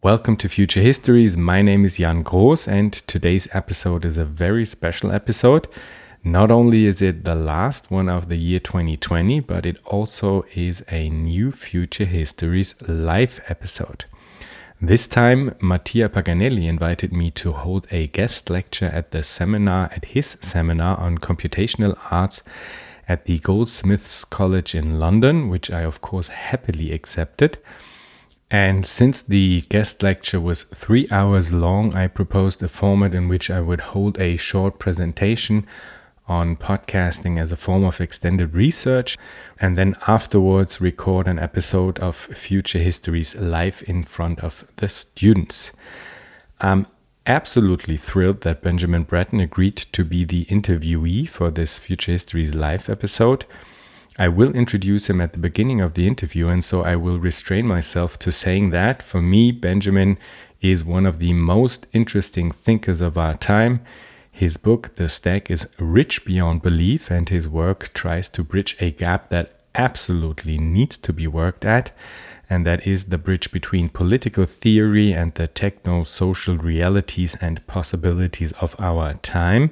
[0.00, 1.36] Welcome to Future Histories.
[1.36, 5.66] My name is Jan Groß, and today's episode is a very special episode.
[6.22, 10.84] Not only is it the last one of the year 2020, but it also is
[10.88, 14.04] a new Future Histories live episode.
[14.80, 20.04] This time, Mattia Paganelli invited me to hold a guest lecture at the seminar, at
[20.04, 22.44] his seminar on computational arts
[23.08, 27.58] at the Goldsmiths College in London, which I, of course, happily accepted.
[28.50, 33.50] And since the guest lecture was three hours long, I proposed a format in which
[33.50, 35.66] I would hold a short presentation
[36.26, 39.18] on podcasting as a form of extended research,
[39.60, 45.72] and then afterwards record an episode of Future Histories live in front of the students.
[46.60, 46.86] I'm
[47.26, 52.88] absolutely thrilled that Benjamin Bratton agreed to be the interviewee for this Future Histories live
[52.88, 53.44] episode.
[54.20, 57.66] I will introduce him at the beginning of the interview, and so I will restrain
[57.66, 60.18] myself to saying that for me, Benjamin
[60.60, 63.80] is one of the most interesting thinkers of our time.
[64.32, 68.90] His book, The Stack, is rich beyond belief, and his work tries to bridge a
[68.90, 71.92] gap that absolutely needs to be worked at,
[72.50, 78.50] and that is the bridge between political theory and the techno social realities and possibilities
[78.54, 79.70] of our time.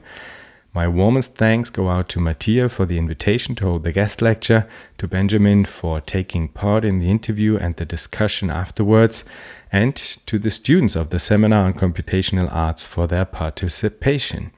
[0.77, 4.69] My warmest thanks go out to Mattia for the invitation to hold the guest lecture,
[4.99, 9.25] to Benjamin for taking part in the interview and the discussion afterwards,
[9.73, 14.51] and to the students of the seminar on computational arts for their participation.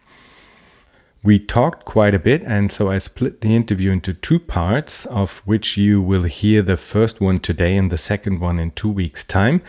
[1.22, 5.38] We talked quite a bit, and so I split the interview into two parts, of
[5.44, 9.22] which you will hear the first one today and the second one in two weeks'
[9.22, 9.62] time.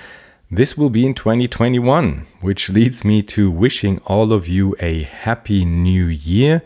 [0.52, 5.64] This will be in 2021, which leads me to wishing all of you a happy
[5.64, 6.64] new year.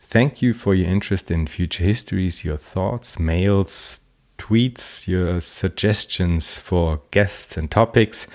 [0.00, 4.00] Thank you for your interest in future histories, your thoughts, mails,
[4.38, 8.26] tweets, your suggestions for guests and topics.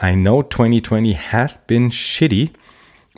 [0.00, 2.52] I know 2020 has been shitty,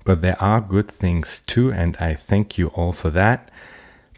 [0.04, 3.50] but there are good things too, and I thank you all for that.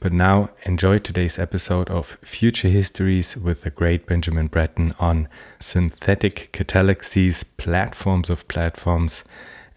[0.01, 6.49] But now enjoy today's episode of Future Histories with the great Benjamin Bratton on synthetic
[6.55, 9.25] catallaxies, platforms of platforms,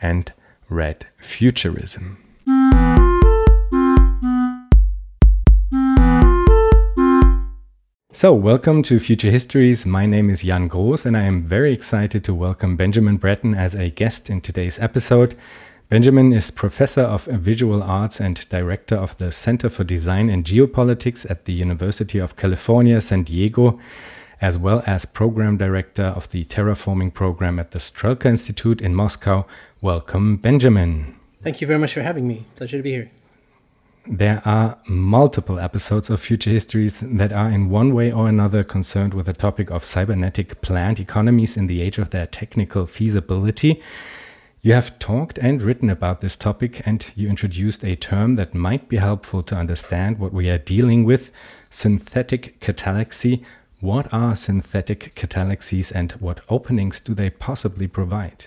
[0.02, 0.32] and
[0.70, 2.20] red futurism.
[8.14, 9.86] So, welcome to Future Histories.
[9.86, 13.76] My name is Jan Groß, and I am very excited to welcome Benjamin Bratton as
[13.76, 15.36] a guest in today's episode.
[15.90, 21.30] Benjamin is professor of visual arts and director of the Center for Design and Geopolitics
[21.30, 23.80] at the University of California, San Diego,
[24.42, 29.46] as well as program director of the terraforming program at the Strelka Institute in Moscow.
[29.82, 31.16] Welcome, Benjamin.
[31.44, 32.46] Thank you very much for having me.
[32.56, 33.12] Pleasure to be here.
[34.08, 39.14] There are multiple episodes of Future Histories that are in one way or another concerned
[39.14, 43.82] with the topic of cybernetic planned economies in the age of their technical feasibility.
[44.66, 48.88] You have talked and written about this topic, and you introduced a term that might
[48.88, 51.32] be helpful to understand what we are dealing with
[51.70, 53.44] synthetic catallaxy.
[53.82, 58.46] What are synthetic catallaxies, and what openings do they possibly provide?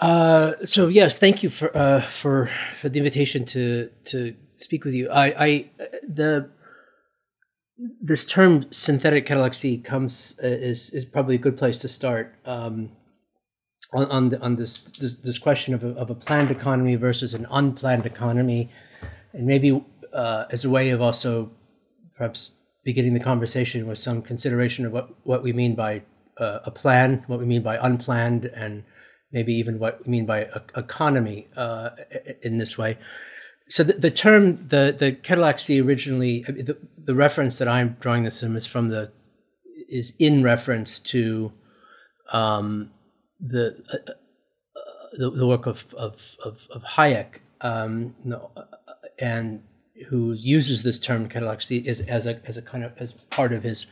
[0.00, 4.94] Uh, so yes, thank you for uh, for for the invitation to to speak with
[4.94, 5.10] you.
[5.10, 5.70] I, I
[6.08, 6.48] the
[8.00, 12.34] this term synthetic catallaxy comes uh, is is probably a good place to start.
[12.46, 12.92] Um,
[13.92, 17.34] on on, the, on this, this, this question of a, of a planned economy versus
[17.34, 18.70] an unplanned economy,
[19.32, 21.50] and maybe uh, as a way of also
[22.16, 22.52] perhaps
[22.84, 26.02] beginning the conversation with some consideration of what what we mean by
[26.38, 28.84] uh, a plan, what we mean by unplanned, and
[29.32, 31.90] maybe even what we mean by a, economy uh,
[32.42, 32.96] in this way.
[33.68, 38.40] So the, the term the the Catallaxy originally the, the reference that I'm drawing this
[38.40, 39.12] from is from the
[39.88, 41.52] is in reference to
[42.32, 42.90] um,
[43.40, 44.14] the, uh, uh,
[45.18, 48.62] the, the work of of of, of Hayek, um, uh,
[49.18, 49.62] and
[50.08, 53.62] who uses this term catallaxy is as a as a kind of as part of
[53.62, 53.86] his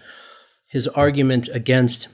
[0.67, 2.09] his argument against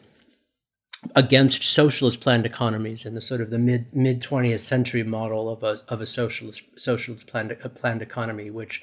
[1.16, 5.62] against socialist planned economies and the sort of the mid mid 20th century model of
[5.62, 8.82] a of a socialist socialist planned planned economy, which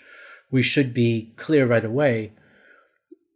[0.52, 2.32] we should be clear right away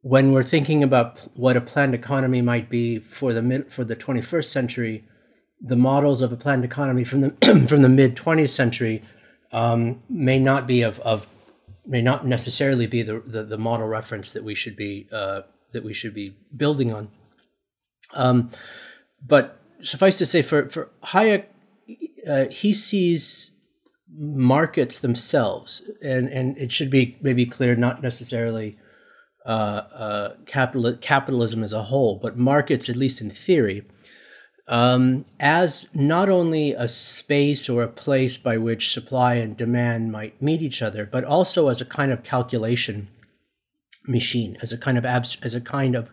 [0.02, 3.96] when we're thinking about what a planned economy might be for the mid, for the
[3.96, 5.06] 21st century,
[5.62, 9.04] the models of a planned economy from the from the mid 20th century
[9.52, 11.28] um, may not be of, of
[11.86, 15.84] may not necessarily be the, the, the model reference that we should be uh, that
[15.84, 17.10] we should be building on.
[18.14, 18.50] Um,
[19.26, 21.46] but suffice to say, for for Hayek,
[22.28, 23.52] uh, he sees
[24.10, 28.78] markets themselves, and and it should be maybe clear, not necessarily
[29.46, 33.84] uh, uh, capital, capitalism as a whole, but markets, at least in theory,
[34.68, 40.42] um, as not only a space or a place by which supply and demand might
[40.42, 43.08] meet each other, but also as a kind of calculation
[44.08, 46.10] machine, as a kind of abs- as a kind of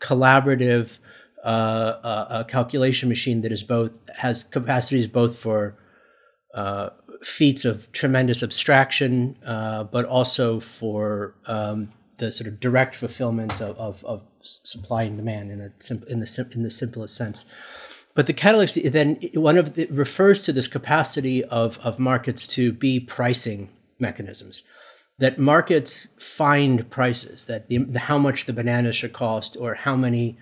[0.00, 0.98] collaborative
[1.44, 5.76] uh, uh, calculation machine that is both has capacities both for
[6.54, 6.90] uh,
[7.22, 13.76] feats of tremendous abstraction, uh, but also for um, the sort of direct fulfillment of,
[13.78, 15.72] of, of supply and demand in, a,
[16.10, 17.44] in, the, in the simplest sense.
[18.14, 22.72] But the catallaxy then one of it refers to this capacity of, of markets to
[22.72, 24.62] be pricing mechanisms.
[25.18, 29.94] That markets find prices, that the, the how much the bananas should cost, or how
[29.94, 30.38] many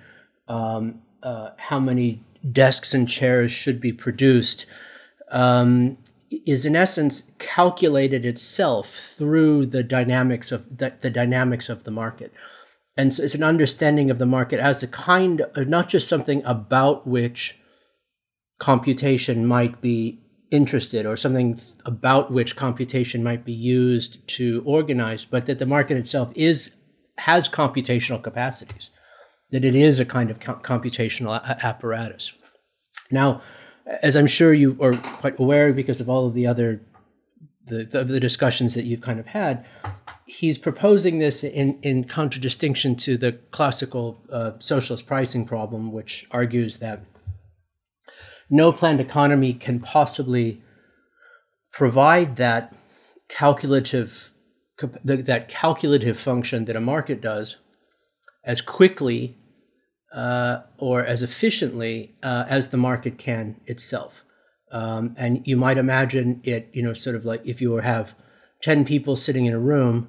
[0.47, 2.23] um, uh, how many
[2.53, 4.67] desks and chairs should be produced,
[5.31, 5.99] um,
[6.31, 12.33] is in essence calculated itself through the dynamics of the, the dynamics of the market.
[12.97, 16.43] And so it's an understanding of the market as a kind of not just something
[16.45, 17.59] about which
[18.59, 20.21] computation might be
[20.51, 25.97] interested or something about which computation might be used to organize but that the market
[25.97, 26.75] itself is
[27.19, 28.91] has computational capacities
[29.51, 32.33] that it is a kind of computational a- apparatus.
[33.11, 33.43] Now
[34.03, 36.81] as i'm sure you are quite aware because of all of the other
[37.67, 39.65] the, the, the discussions that you've kind of had
[40.29, 46.77] he's proposing this in, in contradistinction to the classical uh, socialist pricing problem, which argues
[46.77, 47.01] that
[48.51, 50.63] no planned economy can possibly
[51.73, 52.75] provide that
[53.29, 54.33] calculative
[55.05, 57.57] that calculative function that a market does
[58.45, 59.37] as quickly
[60.13, 64.25] uh, or as efficiently uh, as the market can itself.
[64.71, 68.15] Um, and you might imagine it, you know, sort of like if you have
[68.63, 70.09] 10 people sitting in a room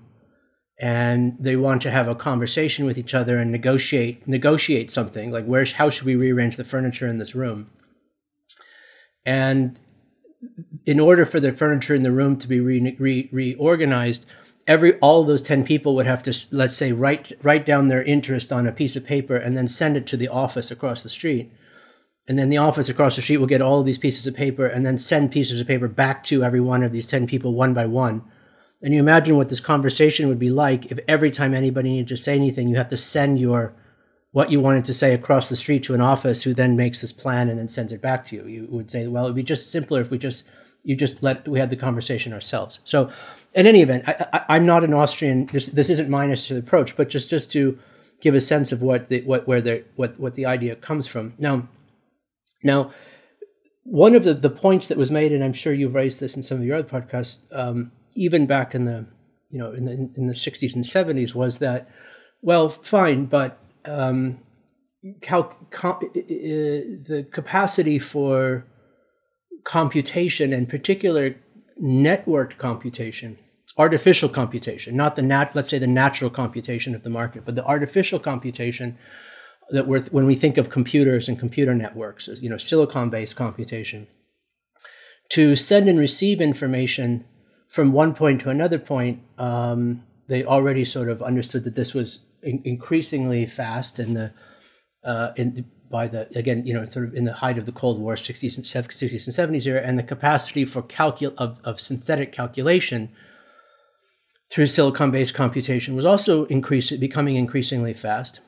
[0.80, 5.46] and they want to have a conversation with each other and negotiate negotiate something like
[5.46, 7.70] where's how should we rearrange the furniture in this room
[9.26, 9.78] and
[10.86, 14.26] in order for the furniture in the room to be re, re, reorganized
[14.70, 18.04] every all of those 10 people would have to let's say write write down their
[18.04, 21.10] interest on a piece of paper and then send it to the office across the
[21.10, 21.52] street
[22.28, 24.66] and then the office across the street will get all of these pieces of paper
[24.66, 27.74] and then send pieces of paper back to every one of these 10 people one
[27.74, 28.24] by one
[28.82, 32.18] and you imagine what this conversation would be like if every time anybody needed to
[32.18, 33.74] say anything, you have to send your
[34.32, 37.12] what you wanted to say across the street to an office who then makes this
[37.12, 38.46] plan and then sends it back to you.
[38.46, 40.44] You would say, well, it would be just simpler if we just
[40.84, 42.80] you just let we had the conversation ourselves.
[42.84, 43.12] So,
[43.54, 45.48] in any event, I, am not an Austrian.
[45.48, 47.78] This this isn't my necessary approach, but just just to
[48.22, 51.34] give a sense of what the what where the what what the idea comes from.
[51.38, 51.68] Now,
[52.64, 52.92] now,
[53.84, 56.44] one of the the points that was made, and I'm sure you've raised this in
[56.44, 57.40] some of your other podcasts.
[57.52, 59.06] Um, even back in the
[59.50, 61.90] you know in the in the 60s and 70s was that
[62.42, 64.40] well fine but um,
[65.22, 68.66] cal- com- the capacity for
[69.64, 71.36] computation and particular
[71.82, 73.38] networked computation
[73.78, 77.66] artificial computation not the nat let's say the natural computation of the market but the
[77.66, 78.98] artificial computation
[79.70, 83.36] that we're when we think of computers and computer networks as you know silicon based
[83.36, 84.08] computation
[85.30, 87.26] to send and receive information
[87.70, 92.26] from one point to another point, um, they already sort of understood that this was
[92.42, 94.34] in- increasingly fast, and the
[95.04, 98.00] uh, in, by the again, you know, sort of in the height of the Cold
[98.00, 102.32] War, 60s and 60s and 70s era, and the capacity for calcul of, of synthetic
[102.32, 103.10] calculation
[104.52, 108.40] through silicon-based computation was also increasing, becoming increasingly fast.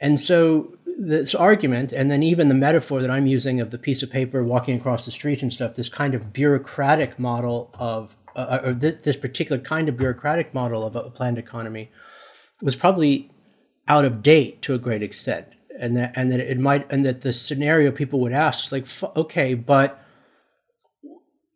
[0.00, 4.02] And so this argument, and then even the metaphor that I'm using of the piece
[4.02, 8.60] of paper walking across the street and stuff, this kind of bureaucratic model of uh,
[8.64, 11.88] or this, this, particular kind of bureaucratic model of a planned economy
[12.60, 13.30] was probably
[13.86, 15.46] out of date to a great extent
[15.78, 18.86] and that and that it might and that the scenario people would ask is like
[19.16, 20.00] okay but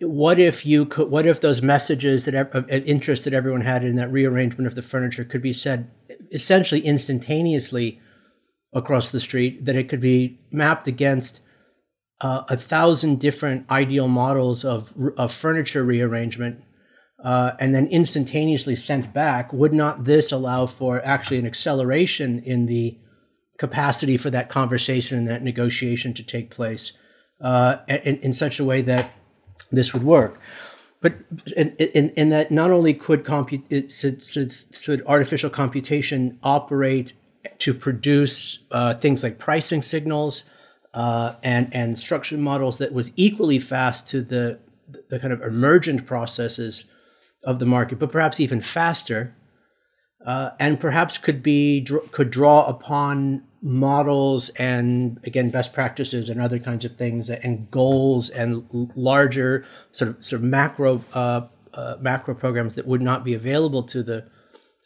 [0.00, 3.96] what if you could what if those messages that of interest that everyone had in
[3.96, 5.90] that rearrangement of the furniture could be said
[6.32, 8.00] essentially instantaneously
[8.72, 11.40] across the street that it could be mapped against
[12.20, 16.62] uh, a thousand different ideal models of, of furniture rearrangement
[17.22, 22.66] uh, and then instantaneously sent back, would not this allow for actually an acceleration in
[22.66, 22.98] the
[23.58, 26.92] capacity for that conversation and that negotiation to take place
[27.40, 29.12] uh, in, in such a way that
[29.70, 30.40] this would work?
[31.00, 31.14] But
[31.56, 37.12] in, that not only could, compute, should, should, should, artificial computation operate
[37.58, 40.42] to produce uh, things like pricing signals
[40.94, 44.58] uh, and, and structured models that was equally fast to the,
[45.08, 46.86] the kind of emergent processes
[47.44, 49.34] of the market, but perhaps even faster,
[50.26, 56.58] uh, and perhaps could be could draw upon models and again best practices and other
[56.58, 62.34] kinds of things and goals and larger sort of sort of macro uh, uh, macro
[62.34, 64.24] programs that would not be available to the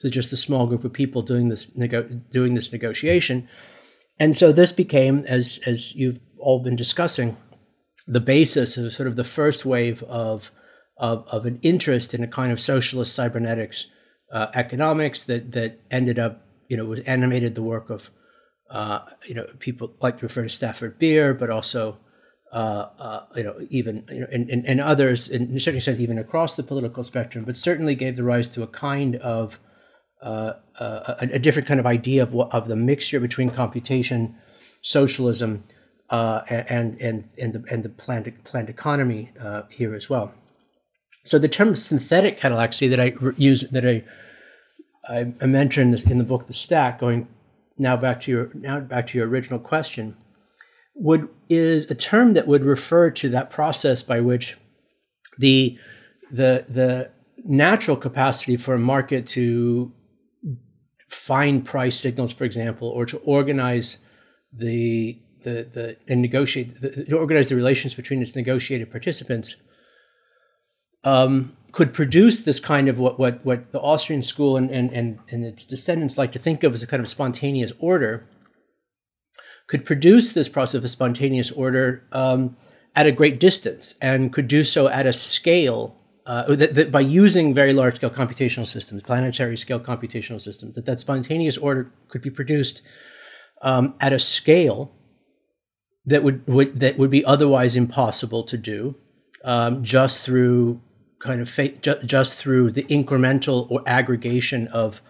[0.02, 3.48] to just the small group of people doing this nego- doing this negotiation.
[4.18, 7.36] And so this became, as as you've all been discussing,
[8.06, 10.50] the basis of sort of the first wave of
[10.98, 13.86] of, of an interest in a kind of socialist cybernetics
[14.32, 18.10] uh, economics that that ended up, you know, was animated the work of,
[18.72, 21.98] uh, you know, people like to refer to Stafford Beer, but also,
[22.52, 26.18] uh, uh you know, even you know, and, and, and others, in certain sense, even
[26.18, 29.60] across the political spectrum, but certainly gave the rise to a kind of
[30.22, 34.36] uh, uh, a, a, different kind of idea of of the mixture between computation,
[34.80, 35.64] socialism,
[36.08, 39.32] uh, and and and the and the planned planned economy
[39.68, 40.32] here as well.
[41.24, 44.04] So the term synthetic catallaxy that I use that I
[45.10, 47.28] I mentioned in the book The Stack, going
[47.78, 50.16] now back to your now back to your original question,
[50.94, 54.56] would is a term that would refer to that process by which
[55.38, 55.78] the
[56.30, 57.10] the the
[57.44, 59.92] natural capacity for a market to
[61.08, 63.98] find price signals, for example, or to organize
[64.52, 69.56] the the the and negotiate the, organize the relations between its negotiated participants,
[71.04, 75.18] um, could produce this kind of what what what the Austrian school and, and and
[75.30, 78.26] and its descendants like to think of as a kind of spontaneous order.
[79.68, 82.56] Could produce this process of spontaneous order um,
[82.94, 87.00] at a great distance and could do so at a scale uh, that, that, by
[87.00, 92.20] using very large scale computational systems, planetary scale computational systems, that that spontaneous order could
[92.20, 92.82] be produced
[93.62, 94.92] um, at a scale
[96.04, 98.94] that would, would, that would be otherwise impossible to do
[99.44, 100.80] um, just through
[101.22, 105.00] kind of fa- ju- just through the incremental or aggregation of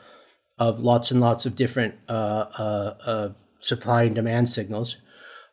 [0.58, 3.28] of lots and lots of different uh, uh, uh
[3.60, 4.96] supply and demand signals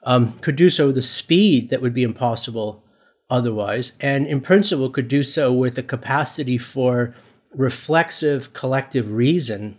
[0.04, 2.84] um, could do so with a speed that would be impossible
[3.30, 7.14] otherwise, and in principle could do so with a capacity for
[7.54, 9.78] reflexive collective reason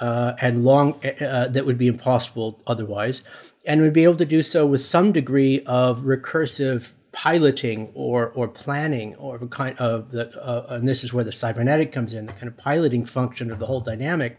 [0.00, 3.22] uh, and long uh, uh, that would be impossible otherwise,
[3.64, 8.46] and would be able to do so with some degree of recursive piloting or or
[8.46, 12.32] planning or kind of the uh, and this is where the cybernetic comes in the
[12.32, 14.38] kind of piloting function of the whole dynamic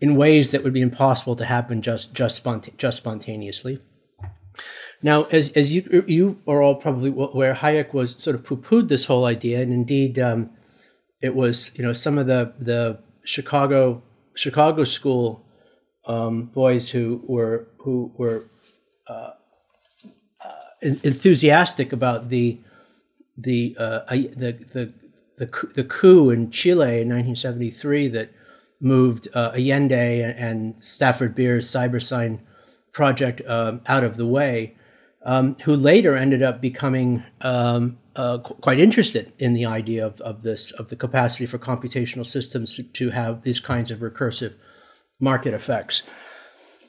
[0.00, 3.80] in ways that would be impossible to happen just just sponta- just spontaneously.
[5.02, 9.06] Now, as, as you, you are all probably where Hayek was sort of poo-pooed this
[9.06, 10.50] whole idea, and indeed um,
[11.22, 14.02] it was, you know, some of the, the Chicago,
[14.34, 15.46] Chicago school
[16.06, 18.50] um, boys who were, who were
[19.08, 19.30] uh,
[20.82, 22.58] enthusiastic about the,
[23.36, 24.92] the, uh, the, the,
[25.36, 28.30] the, the coup in Chile in 1973 that
[28.80, 32.40] moved uh, Allende and Stafford Beer's Cybersyn
[32.92, 34.74] project um, out of the way
[35.24, 40.20] um, who later ended up becoming um, uh, qu- quite interested in the idea of,
[40.22, 44.54] of this of the capacity for computational systems to, to have these kinds of recursive
[45.20, 46.02] market effects.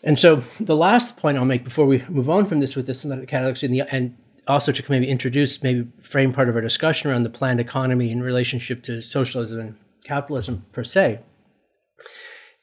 [0.04, 3.02] And so the last point I'll make before we move on from this with this
[3.02, 4.18] synthetic catalogs the, and
[4.48, 8.24] also to maybe introduce, maybe frame part of our discussion around the planned economy in
[8.24, 11.20] relationship to socialism and capitalism per se,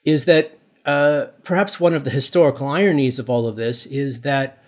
[0.05, 4.63] is that uh, perhaps one of the historical ironies of all of this is that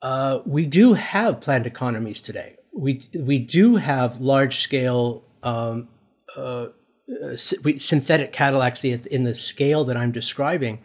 [0.00, 2.56] uh, we do have planned economies today.
[2.72, 5.88] We we do have large scale um,
[6.36, 6.66] uh,
[7.22, 10.78] uh synthetic catallaxies in the scale that I'm describing.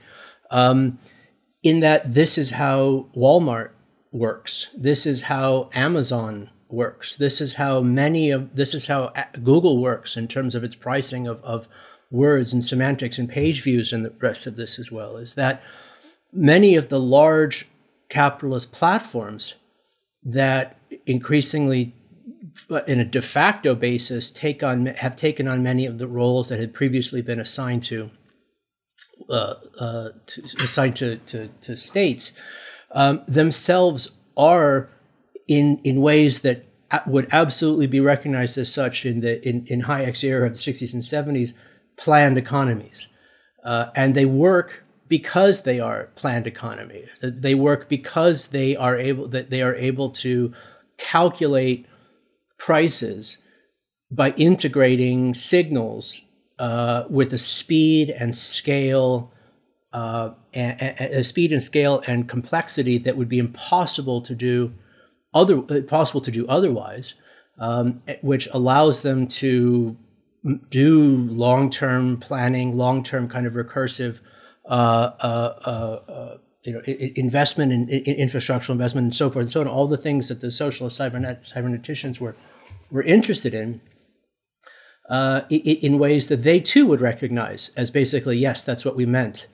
[0.54, 1.00] Um,
[1.64, 3.72] in that this is how Walmart
[4.12, 4.68] works.
[4.78, 7.16] This is how Amazon works.
[7.16, 9.12] This is how many of this is how
[9.44, 11.68] Google works in terms of its pricing of, of
[12.12, 15.18] words and semantics and page views and the rest of this as well.
[15.18, 15.64] Is that
[16.32, 17.68] many of the large
[18.10, 19.56] capitalist platforms
[20.24, 21.96] that increasingly
[22.88, 26.60] in a de facto basis take on have taken on many of the roles that
[26.60, 28.12] had previously been assigned to,
[29.30, 32.34] uh, uh, to assigned to, to, to states
[32.92, 34.90] um, themselves are
[35.48, 36.66] in in ways that
[37.08, 40.94] would absolutely be recognized as such in the in, in Hayek's era of the 60s
[40.94, 41.54] and 70s
[41.98, 43.08] planned economies
[43.64, 47.08] uh, and they work because they are planned economies.
[47.22, 50.54] They work because they are able that they are able to
[50.98, 51.86] calculate
[52.58, 53.38] prices
[54.12, 56.24] by integrating signals
[56.64, 59.34] uh, with the speed and scale,
[59.92, 64.74] uh, and, speed and scale and complexity that would be impossible to do
[65.34, 67.16] other possible to do otherwise,
[67.60, 69.98] um, which allows them to
[70.70, 74.22] do long-term planning, long-term kind of recursive
[74.64, 76.82] uh, uh, you know,
[77.18, 80.40] investment in, in, infrastructural investment and so forth and so on, all the things that
[80.40, 82.38] the socialist cybernet, cyberneticians were,
[82.90, 83.82] were interested in,
[85.10, 89.48] uh, in ways that they too would recognize as basically, yes, that's what we meant.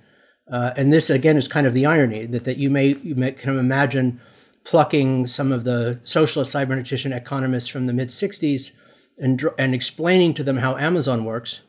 [0.51, 3.31] Uh, and this again is kind of the irony that, that you may you may
[3.31, 4.19] kind of imagine
[4.63, 8.71] plucking some of the socialist cybernetician economists from the mid 60s
[9.17, 11.61] and, and explaining to them how Amazon works.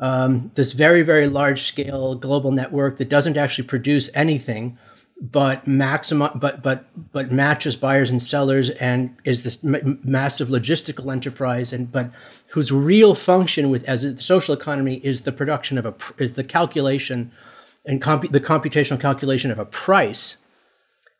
[0.00, 4.78] Um, this very, very large scale global network that doesn't actually produce anything,
[5.22, 11.12] but maximize, but but but matches buyers and sellers, and is this m- massive logistical
[11.12, 12.10] enterprise, and but
[12.48, 16.42] whose real function with as a social economy is the production of a is the
[16.42, 17.30] calculation
[17.84, 20.38] and comp- the computational calculation of a price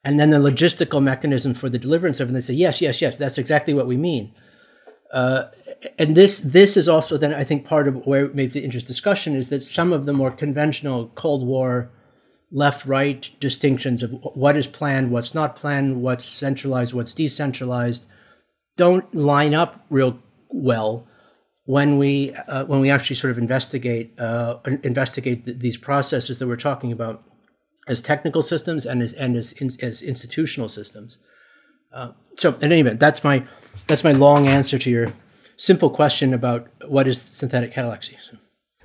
[0.04, 2.30] and then the logistical mechanism for the deliverance of it.
[2.30, 4.32] And they say, yes, yes, yes, that's exactly what we mean.
[5.12, 5.44] Uh,
[5.99, 9.37] and this this is also then I think part of where maybe the interest discussion
[9.37, 11.90] is that some of the more conventional Cold War
[12.52, 18.06] left right distinctions of what is planned, what's not planned, what's centralized, what's decentralized,
[18.76, 20.18] don't line up real
[20.50, 21.06] well
[21.64, 26.47] when we uh, when we actually sort of investigate uh, investigate th- these processes that
[26.47, 27.23] we're talking about
[27.88, 31.18] as technical systems and as and as, in, as institutional systems.
[31.92, 33.44] Uh, so, in any event, that's my
[33.87, 35.09] that's my long answer to your
[35.56, 38.16] simple question about what is synthetic catallaxy.
[38.21, 38.37] So.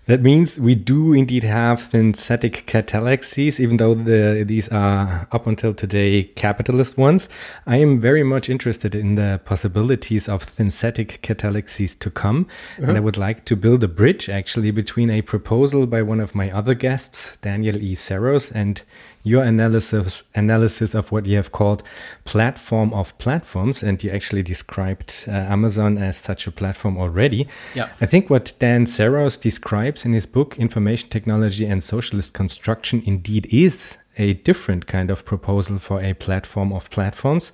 [0.07, 5.73] That means we do indeed have synthetic catallaxies, even though the, these are up until
[5.73, 7.27] today capitalist ones.
[7.65, 12.47] I am very much interested in the possibilities of synthetic catallaxies to come.
[12.77, 12.87] Uh-huh.
[12.87, 16.33] And I would like to build a bridge actually between a proposal by one of
[16.33, 17.93] my other guests, Daniel E.
[17.93, 18.81] Saros, and
[19.27, 21.83] your analysis analysis of what you have called
[22.23, 27.47] platform of platforms, and you actually described uh, Amazon as such a platform already.
[27.75, 27.89] Yeah.
[28.01, 33.47] I think what Dan Saros describes in his book Information Technology and Socialist Construction indeed
[33.51, 37.51] is a different kind of proposal for a platform of platforms.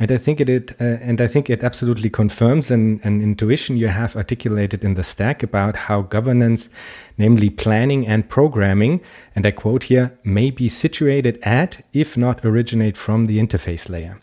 [0.00, 3.76] And I think it, it uh, and I think it absolutely confirms an, an intuition
[3.76, 6.70] you have articulated in the stack about how governance,
[7.16, 9.00] namely planning and programming,
[9.34, 14.20] and I quote here, may be situated at, if not originate from, the interface layer.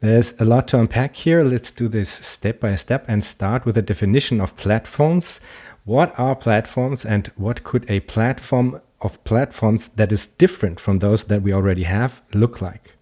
[0.00, 1.42] There's a lot to unpack here.
[1.42, 5.40] Let's do this step by step and start with a definition of platforms.
[5.84, 11.24] What are platforms and what could a platform of platforms that is different from those
[11.24, 12.95] that we already have look like?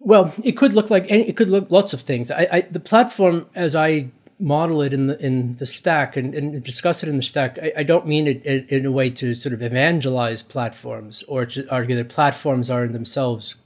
[0.00, 2.30] Well, it could look like any, it could look lots of things.
[2.30, 6.62] I, I, the platform, as I model it in the in the stack and, and
[6.62, 9.34] discuss it in the stack, I, I don't mean it in, in, a way to
[9.34, 13.56] sort of evangelize platforms or to argue that platforms are in themselves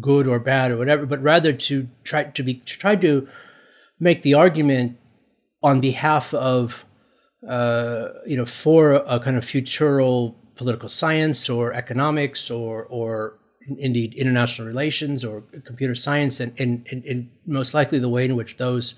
[0.00, 3.26] good or bad or whatever, but rather to try to be to try to
[3.98, 4.98] make the argument
[5.62, 6.84] on behalf of
[7.48, 13.37] uh, you know for a kind of futural political science or economics or or
[13.78, 18.36] indeed international relations or computer science, and, and, and, and, most likely the way in
[18.36, 18.94] which those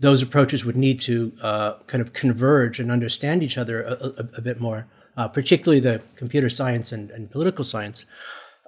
[0.00, 4.28] those approaches would need to uh, kind of converge and understand each other a, a,
[4.38, 8.04] a bit more, uh, particularly the computer science and, and political science.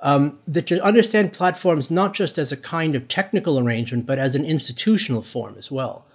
[0.00, 4.36] Um, that to understand platforms not just as a kind of technical arrangement, but as
[4.36, 6.06] an institutional form as well,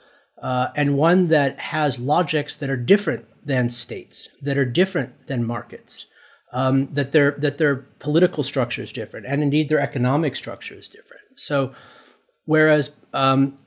[0.42, 5.44] uh, and one that has logics that are different than states, that are different than
[5.44, 6.06] markets,
[6.52, 10.88] um, that their that their political structure is different, and indeed their economic structure is
[10.88, 11.24] different.
[11.36, 11.74] So,
[12.46, 13.58] whereas um,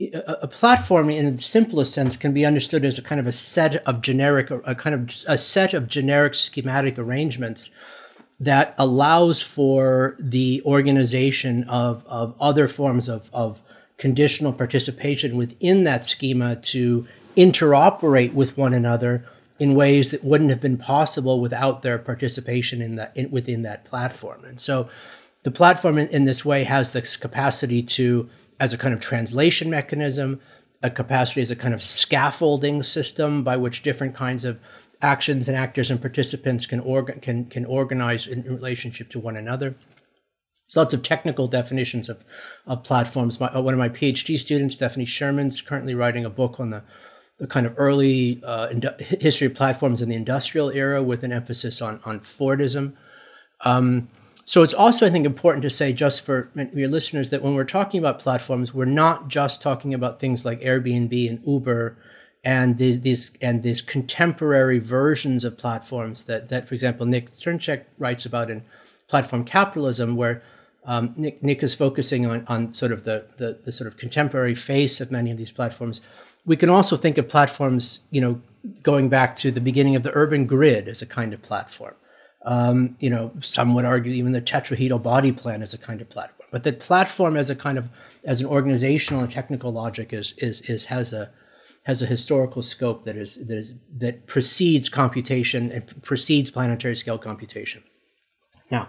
[0.00, 3.32] a, a, platform, in the simplest sense, can be understood as a kind of a
[3.32, 7.70] set of generic, a kind of a set of generic schematic arrangements
[8.38, 13.62] that allows for the organization of, of other forms of, of
[13.96, 19.26] conditional participation within that schema to interoperate with one another
[19.58, 23.84] in ways that wouldn't have been possible without their participation in that in, within that
[23.84, 24.44] platform.
[24.44, 24.88] And so,
[25.42, 29.70] the platform in, in this way has this capacity to, as a kind of translation
[29.70, 30.40] mechanism,
[30.82, 34.58] a capacity as a kind of scaffolding system by which different kinds of
[35.02, 39.76] actions and actors and participants can organ can can organize in, relationship to one another.
[40.68, 42.24] So lots of technical definitions of,
[42.66, 43.38] of platforms.
[43.38, 46.70] My, uh, one of my PhD students, Stephanie Sherman, is currently writing a book on
[46.70, 46.82] the
[47.38, 48.68] the kind of early uh,
[48.98, 52.94] history of platforms in the industrial era with an emphasis on, on Fordism.
[53.62, 54.08] Um,
[54.44, 57.64] so it's also, I think, important to say, just for your listeners, that when we're
[57.64, 61.98] talking about platforms, we're not just talking about things like Airbnb and Uber
[62.44, 67.86] and these, these and these contemporary versions of platforms that, that, for example, Nick Srnicek
[67.98, 68.62] writes about in
[69.08, 70.44] Platform Capitalism, where
[70.84, 74.54] um, Nick, Nick is focusing on, on sort of the, the, the sort of contemporary
[74.54, 76.00] face of many of these platforms
[76.46, 78.40] we can also think of platforms, you know,
[78.82, 81.94] going back to the beginning of the urban grid as a kind of platform.
[82.44, 86.08] Um, you know, some would argue even the tetrahedral body plan is a kind of
[86.08, 86.48] platform.
[86.52, 87.88] But the platform as a kind of
[88.24, 91.30] as an organizational and technical logic is is is has a
[91.82, 97.18] has a historical scope that is that is that precedes computation and precedes planetary scale
[97.18, 97.82] computation.
[98.70, 98.88] Now,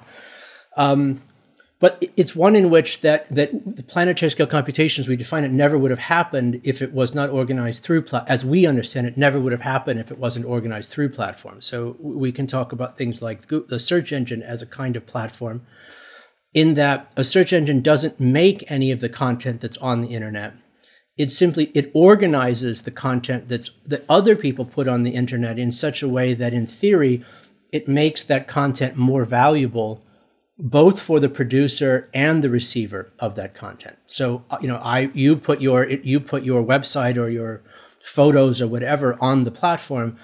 [0.76, 1.22] um,
[1.80, 5.78] but it's one in which that that the planetary scale computations we define it never
[5.78, 9.40] would have happened if it was not organized through pla- as we understand it never
[9.40, 11.66] would have happened if it wasn't organized through platforms.
[11.66, 15.66] So we can talk about things like the search engine as a kind of platform
[16.54, 20.54] in that a search engine doesn't make any of the content that's on the internet.
[21.16, 25.72] It simply it organizes the content that's that other people put on the internet in
[25.72, 27.24] such a way that in theory
[27.72, 30.04] it makes that content more valuable
[30.60, 33.98] both for the producer and the receiver of that content.
[34.08, 37.62] So uh, you know, I you put your you put your website or your
[38.02, 40.18] photos or whatever on the platform.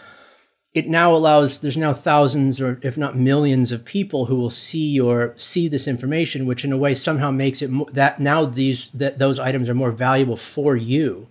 [0.74, 4.90] It now allows there's now thousands or if not millions of people who will see
[4.90, 8.90] your see this information, which in a way somehow makes it more, that now these
[8.90, 11.28] that those items are more valuable for you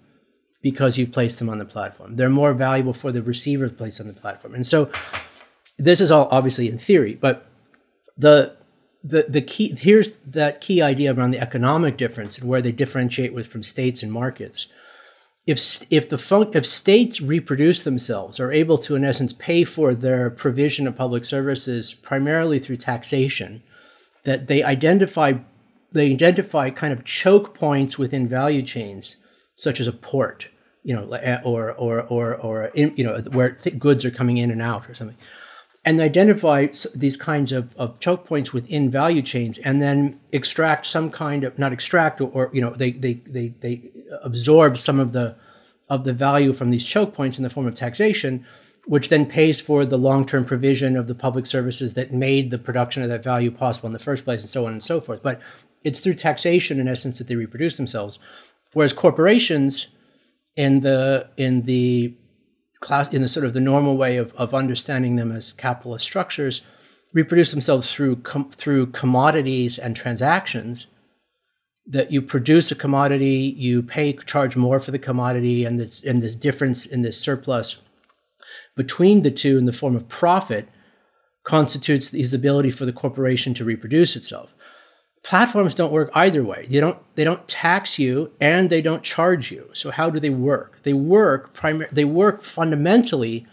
[0.63, 2.15] because you've placed them on the platform.
[2.15, 4.93] They're more valuable for the receiver placed on the platform, and so
[5.77, 7.47] this is all obviously in theory, but
[8.17, 8.55] the
[9.05, 13.33] the the key here's that key idea around the economic difference and where they differentiate
[13.33, 14.67] with from states and markets.
[15.45, 20.31] If if the if states reproduce themselves, are able to in essence pay for their
[20.31, 23.63] provision of public services primarily through taxation,
[24.25, 25.35] that they identify
[25.91, 29.17] they identify kind of choke points within value chains,
[29.57, 30.47] such as a port,
[30.85, 31.05] you know,
[31.45, 35.17] or or or or you know where goods are coming in and out or something
[35.85, 41.11] and identify these kinds of, of choke points within value chains and then extract some
[41.11, 43.91] kind of not extract or, or, you know they, they they they
[44.23, 45.35] absorb some of the
[45.89, 48.47] of the value from these choke points in the form of taxation
[48.87, 53.03] which then pays for the long-term provision of the public services that made the production
[53.03, 55.23] of that value possible in the first place and so on and so forth.
[55.23, 55.41] But
[55.85, 58.19] it's through taxation in essence that they reproduce themselves.
[58.73, 59.87] Whereas corporations
[60.57, 62.15] in the in the
[62.83, 66.61] class in the sort of the normal way of, of understanding them as capitalist structures
[67.15, 70.87] reproduce themselves through com- through commodities and transactions
[71.87, 76.23] that you produce a commodity you pay charge more for the commodity and this and
[76.23, 77.79] this difference in this surplus
[78.77, 80.69] between the two in the form of profit
[81.45, 84.55] constitutes the ability for the corporation to reproduce itself
[85.23, 86.67] platforms don't work either way.
[86.69, 89.71] They don't they don't tax you and they don't charge you.
[89.73, 90.83] So how do they work?
[90.83, 93.47] They work primar- they work fundamentally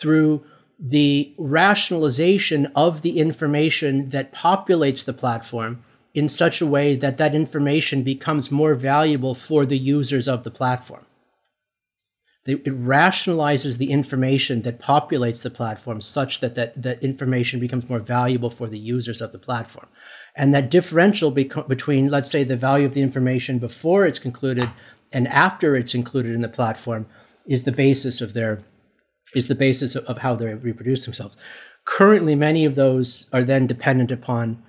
[0.00, 0.44] through
[0.78, 5.82] the rationalization of the information that populates the platform
[6.14, 10.50] in such a way that that information becomes more valuable for the users of the
[10.50, 11.06] platform.
[12.46, 17.98] it rationalizes the information that populates the platform such that that, that information becomes more
[17.98, 19.88] valuable for the users of the platform.
[20.36, 24.70] And that differential between, let's say, the value of the information before it's concluded
[25.12, 27.06] and after it's included in the platform
[27.46, 28.62] is the basis of their
[29.34, 31.36] is the basis of how they reproduce themselves.
[31.84, 34.62] Currently, many of those are then dependent upon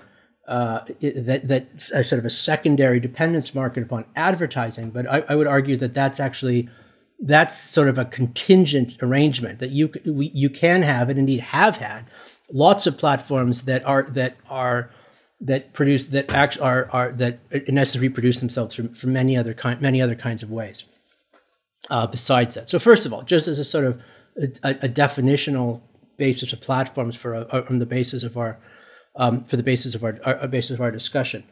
[0.47, 4.91] uh, that that sort of a secondary dependence market upon advertising.
[4.91, 6.69] But I, I, would argue that that's actually
[7.19, 11.77] that's sort of a contingent arrangement that you we, you can have and indeed have
[11.77, 12.05] had
[12.51, 14.89] lots of platforms that are that are
[15.39, 19.53] that produce that actually are are that in essence reproduce themselves from, from many other
[19.53, 20.83] kind many other kinds of ways.
[21.89, 24.01] Uh, besides that, so first of all, just as a sort of
[24.63, 25.81] a, a definitional
[26.17, 28.57] basis of platforms for a, uh, on the basis of our
[29.15, 31.43] um, for the basis of our, our, basis of our discussion.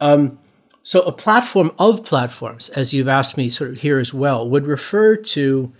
[0.00, 0.38] Um,
[0.82, 4.66] so a platform of platforms, as you've asked me sort of here as well, would
[4.66, 5.72] refer to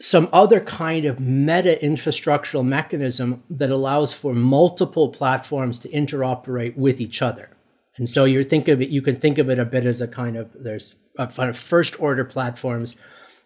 [0.00, 7.00] some other kind of meta infrastructural mechanism that allows for multiple platforms to interoperate with
[7.00, 7.50] each other.
[7.96, 10.08] And so you think of it, you can think of it a bit as a
[10.08, 12.96] kind of there's a kind of first order platforms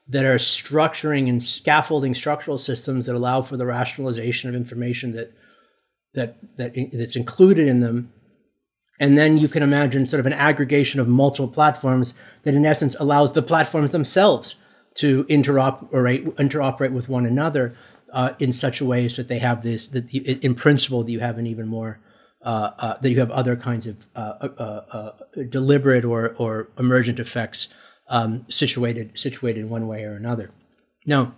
[0.09, 5.33] that are structuring and scaffolding structural systems that allow for the rationalization of information that
[6.15, 8.13] that that that's included in them.
[8.99, 12.97] And then you can imagine sort of an aggregation of multiple platforms that in essence
[12.99, 14.57] allows the platforms themselves
[14.99, 17.77] to interoperate interoperate with one another
[18.13, 21.39] uh, in such a way that they have this that in principle that you have
[21.39, 22.01] an even more
[22.43, 25.13] uh, uh, that you have other kinds of uh, uh, uh,
[25.49, 27.69] deliberate or or emergent effects
[28.09, 30.51] um, situated situated in one way or another.
[31.07, 31.35] Now,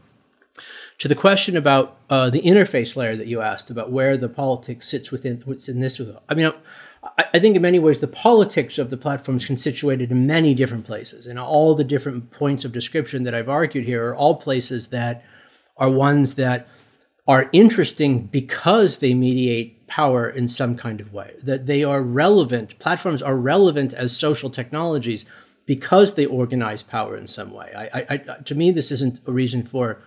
[0.98, 5.10] to the question about the interface layer that you asked about where the politics sits
[5.10, 6.46] within what's in this, I mean.
[6.46, 6.52] I
[7.38, 11.26] think in many ways the politics of the platform is situated in many different places.
[11.26, 15.24] And all the different points of description that I've argued here are all places that
[15.76, 16.68] are ones that
[17.26, 21.34] are interesting because they mediate power in some kind of way.
[21.42, 22.78] That they are relevant.
[22.78, 25.24] Platforms are relevant as social technologies
[25.66, 27.72] because they organize power in some way.
[27.76, 30.02] I, I, I, to me, this isn't a reason for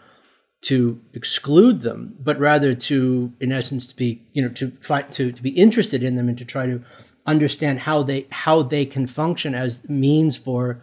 [0.64, 5.32] to exclude them, but rather to, in essence, to be you know to find to,
[5.32, 6.84] to be interested in them and to try to
[7.26, 10.82] understand how they how they can function as means for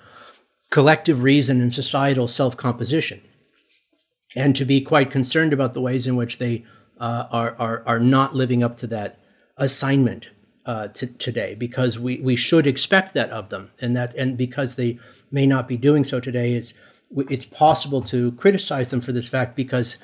[0.71, 3.23] collective reason and societal self composition,
[4.37, 6.65] and to be quite concerned about the ways in which they
[6.99, 9.19] uh, are, are are not living up to that
[9.57, 10.29] assignment
[10.67, 14.75] uh, to, today because we, we should expect that of them and that and because
[14.75, 14.99] they
[15.31, 16.75] may not be doing so today it's
[17.17, 19.97] it's possible to criticize them for this fact because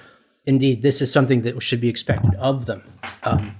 [0.44, 2.82] indeed this is something that should be expected of them
[3.24, 3.56] um,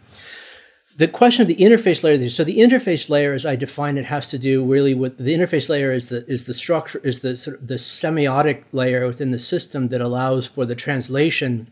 [0.97, 4.29] the question of the interface layer so the interface layer as i define it has
[4.29, 7.61] to do really with the interface layer is the is the structure is the sort
[7.61, 11.69] of the semiotic layer within the system that allows for the translation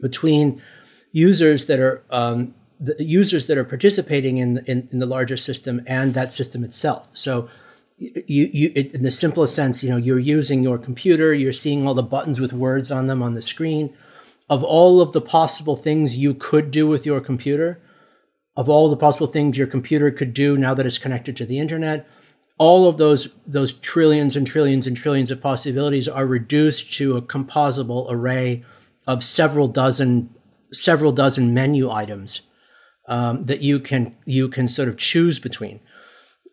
[0.00, 0.62] between
[1.12, 5.82] users that are um, the users that are participating in, in, in the larger system
[5.86, 7.08] and that system itself.
[7.12, 7.48] So
[7.98, 11.94] you, you in the simplest sense, you know, you're using your computer, you're seeing all
[11.94, 13.94] the buttons with words on them on the screen.
[14.50, 17.82] Of all of the possible things you could do with your computer,
[18.56, 21.58] of all the possible things your computer could do now that it's connected to the
[21.58, 22.08] internet,
[22.56, 27.22] all of those those trillions and trillions and trillions of possibilities are reduced to a
[27.22, 28.64] composable array
[29.06, 30.30] of several dozen
[30.72, 32.42] several dozen menu items
[33.06, 35.80] um, that you can you can sort of choose between.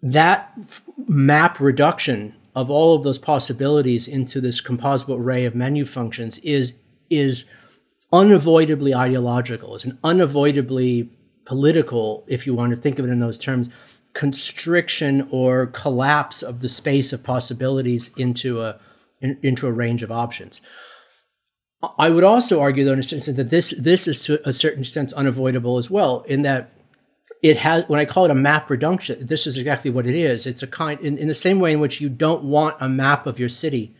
[0.01, 0.57] That
[1.07, 6.75] map reduction of all of those possibilities into this composable array of menu functions is
[7.09, 7.43] is
[8.11, 9.75] unavoidably ideological.
[9.75, 11.11] It's an unavoidably
[11.45, 13.69] political, if you want to think of it in those terms,
[14.13, 18.79] constriction or collapse of the space of possibilities into a
[19.21, 20.61] in, into a range of options.
[21.99, 24.53] I would also argue, though, in a certain sense, that this this is to a
[24.53, 26.71] certain extent unavoidable as well, in that
[27.45, 27.87] it has.
[27.87, 30.47] When I call it a map reduction, this is exactly what it is.
[30.47, 33.27] It's a kind in, in the same way in which you don't want a map
[33.27, 33.95] of your city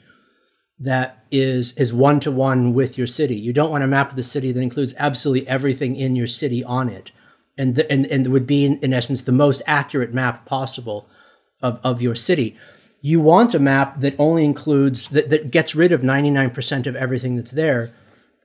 [0.80, 3.36] that is is one to one with your city.
[3.36, 6.64] You don't want a map of the city that includes absolutely everything in your city
[6.64, 7.12] on it,
[7.56, 11.08] and the, and and would be in, in essence the most accurate map possible
[11.62, 12.58] of, of your city
[13.02, 17.36] you want a map that only includes that, that gets rid of 99% of everything
[17.36, 17.94] that's there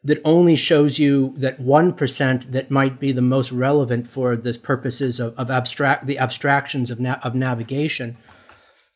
[0.02, 5.20] that only shows you that 1% that might be the most relevant for the purposes
[5.20, 8.16] of, of abstract the abstractions of, na- of navigation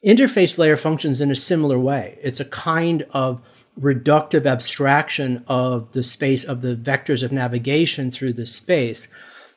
[0.05, 2.19] interface layer functions in a similar way.
[2.21, 3.41] It's a kind of
[3.81, 9.09] reductive abstraction of the space of the vectors of navigation through the space.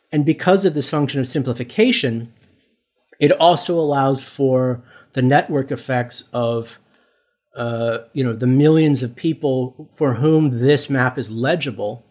[0.10, 2.34] And because of this function of simplification
[3.20, 4.84] it also allows for
[5.14, 6.80] the network effects of
[7.58, 12.06] uh, you know the millions of people for whom this map is legible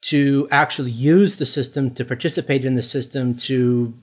[0.00, 3.94] to actually use the system to participate in the system to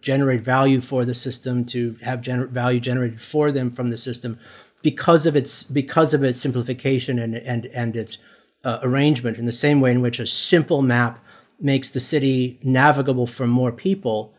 [0.00, 4.38] generate value for the system to have gener- value generated for them from the system
[4.82, 8.18] because of its because of its simplification and and and its
[8.64, 11.18] uh, arrangement in the same way in which a simple map
[11.58, 14.34] makes the city navigable for more people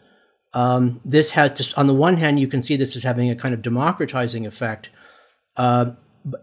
[0.53, 3.36] um, this had to, on the one hand, you can see this as having a
[3.36, 4.89] kind of democratizing effect.
[5.58, 5.91] Uh,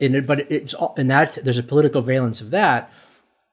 [0.01, 2.91] in it, but it's in that there's a political valence of that.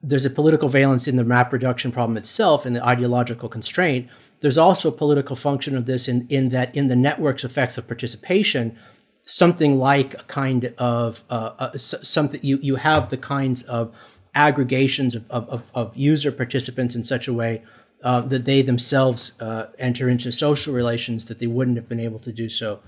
[0.02, 4.08] There's a political valence in the map reduction problem itself and the ideological constraint.
[4.40, 7.86] There's also a political function of this in, in that in the network's effects of
[7.86, 8.76] participation,
[9.24, 13.94] something like a kind of uh, uh, something you, you have the kinds of
[14.34, 17.62] aggregations of, of, of user participants in such a way
[18.02, 22.18] uh, that they themselves uh, enter into social relations that they wouldn't have been able
[22.18, 22.80] to do so,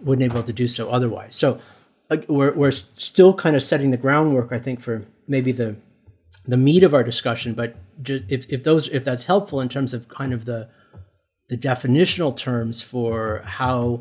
[0.00, 1.34] wouldn't able to do so otherwise.
[1.34, 1.60] So
[2.28, 5.76] we're, we're still kind of setting the groundwork, I think, for maybe the
[6.46, 7.54] the meat of our discussion.
[7.54, 10.68] But just, if, if those if that's helpful in terms of kind of the
[11.48, 14.00] the definitional terms for how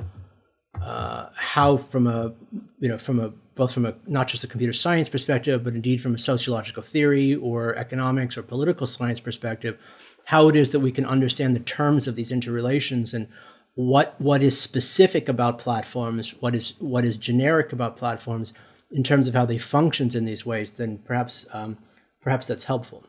[0.82, 2.34] uh, how from a
[2.80, 6.02] you know from a both from a not just a computer science perspective, but indeed
[6.02, 9.78] from a sociological theory or economics or political science perspective,
[10.26, 13.28] how it is that we can understand the terms of these interrelations and
[13.76, 18.54] what what is specific about platforms, what is what is generic about platforms
[18.92, 21.78] in terms of how they functions in these ways, then perhaps um,
[22.22, 23.04] perhaps that's helpful.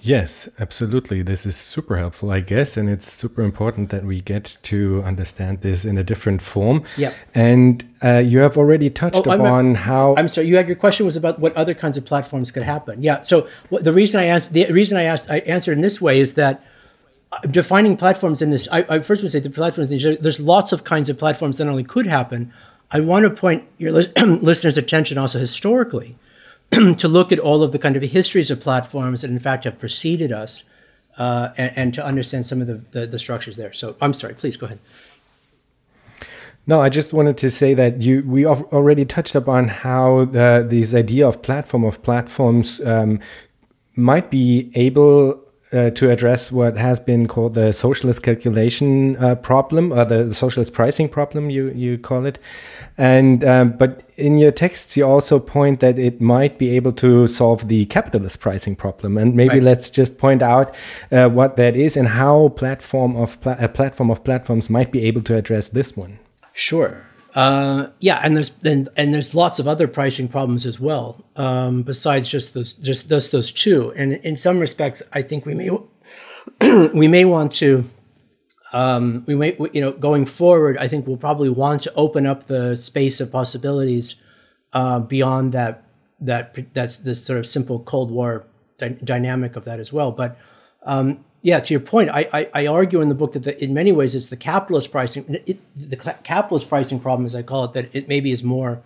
[0.00, 1.22] Yes, absolutely.
[1.22, 5.62] This is super helpful, I guess, and it's super important that we get to understand
[5.62, 6.84] this in a different form.
[6.96, 7.12] Yeah.
[7.34, 10.14] And uh, you have already touched oh, upon how.
[10.16, 10.46] I'm sorry.
[10.46, 13.02] You had your question was about what other kinds of platforms could happen.
[13.02, 13.22] Yeah.
[13.22, 16.20] So what, the reason I asked, the reason I asked, I answered in this way
[16.20, 16.64] is that
[17.50, 18.68] defining platforms in this.
[18.72, 19.90] I, I first would say the platforms.
[19.90, 22.52] There's lots of kinds of platforms that only could happen.
[22.90, 26.16] I want to point your listeners' attention also historically
[26.70, 29.78] to look at all of the kind of histories of platforms that in fact have
[29.78, 30.64] preceded us
[31.18, 33.72] uh, and, and, to understand some of the, the, the structures there.
[33.72, 34.78] So I'm sorry, please go ahead.
[36.66, 40.94] No, I just wanted to say that you we already touched upon how the, this
[40.94, 43.20] idea of platform of platforms um,
[43.96, 49.92] might be able uh, to address what has been called the socialist calculation uh, problem
[49.92, 52.38] or the, the, socialist pricing problem you you call it.
[52.96, 57.26] And um, but in your texts you also point that it might be able to
[57.26, 59.18] solve the capitalist pricing problem.
[59.18, 59.62] And maybe right.
[59.62, 60.74] let's just point out
[61.12, 65.04] uh, what that is and how platform of pla a platform of platforms might be
[65.04, 66.18] able to address this one.
[66.52, 67.06] Sure
[67.38, 71.82] uh, yeah, and there's and, and there's lots of other pricing problems as well, um,
[71.82, 73.92] besides just those just those those two.
[73.96, 75.70] And in some respects, I think we may
[76.92, 77.88] we may want to
[78.72, 80.78] um, we may you know going forward.
[80.78, 84.16] I think we'll probably want to open up the space of possibilities
[84.72, 85.84] uh, beyond that
[86.18, 88.46] that that's this sort of simple Cold War
[88.78, 90.10] dy- dynamic of that as well.
[90.10, 90.36] But
[90.82, 93.72] um, yeah, to your point, I, I, I, argue in the book that the, in
[93.72, 97.72] many ways it's the capitalist pricing, it, the capitalist pricing problem, as I call it,
[97.72, 98.82] that it maybe is more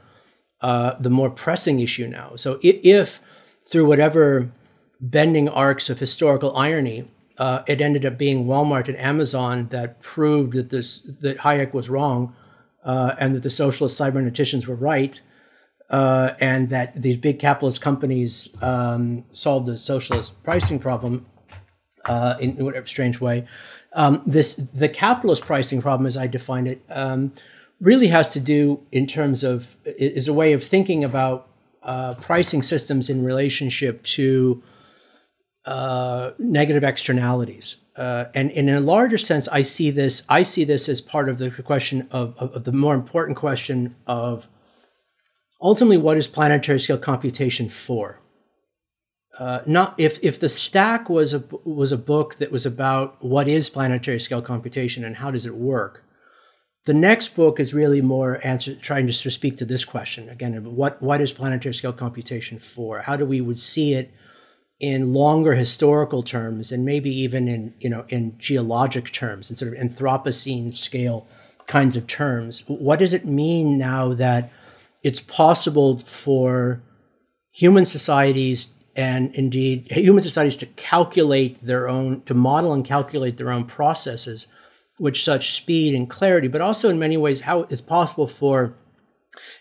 [0.61, 2.37] uh, the more pressing issue now.
[2.37, 3.19] So if,
[3.69, 4.53] through whatever
[5.01, 10.53] bending arcs of historical irony, uh, it ended up being Walmart and Amazon that proved
[10.53, 12.33] that this that Hayek was wrong,
[12.85, 15.21] uh, and that the socialist cyberneticians were right,
[15.91, 21.27] uh, and that these big capitalist companies um, solved the socialist pricing problem
[22.05, 23.47] uh, in whatever strange way.
[23.95, 27.33] Um, this the capitalist pricing problem, as I define it, um,
[27.81, 31.49] really has to do in terms of is a way of thinking about
[31.83, 34.63] uh, pricing systems in relationship to
[35.65, 37.77] uh, negative externalities.
[37.95, 40.23] Uh, and, and, in a larger sense, I see this.
[40.29, 43.95] I see this as part of the question of, of, of the more important question
[44.07, 44.49] of
[45.61, 48.22] ultimately what is planetary scale computation for?
[49.39, 53.49] Uh, not if if the stack was a was a book that was about what
[53.49, 56.05] is planetary scale computation and how does it work
[56.85, 61.01] the next book is really more answer, trying to speak to this question again what
[61.01, 63.03] what is planetary scale computation for?
[63.03, 64.13] How do we would see it
[64.81, 69.73] in longer historical terms and maybe even in you know in geologic terms and sort
[69.73, 71.27] of anthropocene scale
[71.69, 72.65] kinds of terms?
[72.67, 74.51] What does it mean now that
[75.05, 76.83] it's possible for
[77.53, 83.51] human societies and indeed human societies to calculate their own, to model and calculate their
[83.51, 84.47] own processes
[84.99, 88.75] with such speed and clarity, but also in many ways how it's possible for,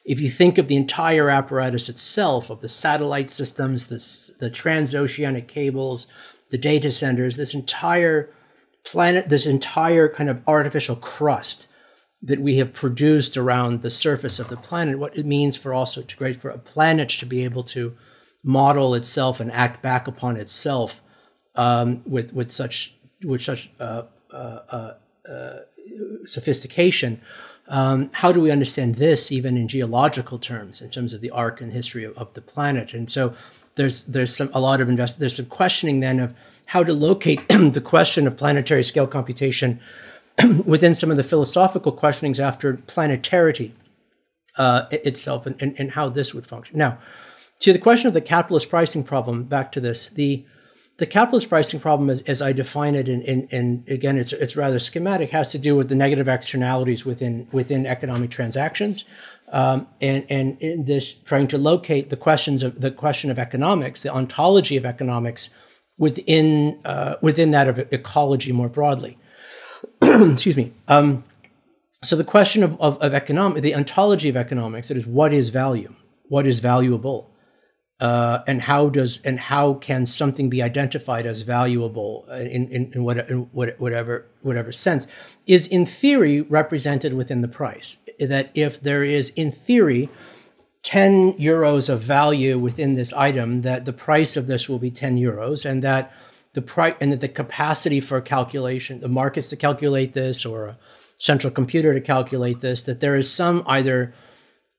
[0.04, 5.48] if you think of the entire apparatus itself, of the satellite systems, the, the transoceanic
[5.48, 6.08] cables,
[6.50, 8.30] the data centers, this entire
[8.84, 11.68] planet, this entire kind of artificial crust
[12.22, 16.02] that we have produced around the surface of the planet, what it means for also
[16.02, 17.96] to great for a planet to be able to
[18.44, 21.02] model itself and act back upon itself
[21.56, 24.94] um, with with such with such uh, uh, uh,
[25.30, 25.60] uh,
[26.26, 27.22] sophistication.
[27.68, 31.62] Um, how do we understand this even in geological terms, in terms of the arc
[31.62, 32.94] and history of, of the planet?
[32.94, 33.34] And so
[33.76, 36.34] there's there's some a lot of invest there's some questioning then of
[36.66, 39.80] how to locate the question of planetary scale computation
[40.66, 43.72] within some of the philosophical questionings after planetarity
[44.58, 46.78] uh, itself and, and, and how this would function.
[46.78, 46.98] Now,
[47.62, 50.46] to the question of the capitalist pricing problem, back to this, the
[50.98, 54.78] the capitalist pricing problem, as, as I define it, and, and, again, it's, it's rather
[54.78, 59.04] schematic, has to do with the negative externalities within within economic transactions,
[59.52, 64.04] um, and and in this trying to locate the questions of the question of economics,
[64.04, 65.50] the ontology of economics
[65.98, 69.18] within uh, within that of ecology more broadly.
[70.02, 70.74] Excuse me.
[70.88, 71.24] Um,
[72.04, 75.50] so the question of, of, of economic, the ontology of economics, that is, what is
[75.50, 75.94] value,
[76.30, 77.31] what is valuable,
[78.02, 83.04] uh, and how does and how can something be identified as valuable in, in, in,
[83.04, 85.06] what, in whatever whatever sense?
[85.46, 87.98] Is in theory represented within the price.
[88.20, 90.10] That if there is in theory
[90.84, 95.18] 10 euros of value within this item that the price of this will be 10
[95.18, 96.12] euros and that
[96.54, 100.78] the price and that the capacity for calculation the markets to calculate this or a
[101.20, 104.12] central computer to calculate this that there is some either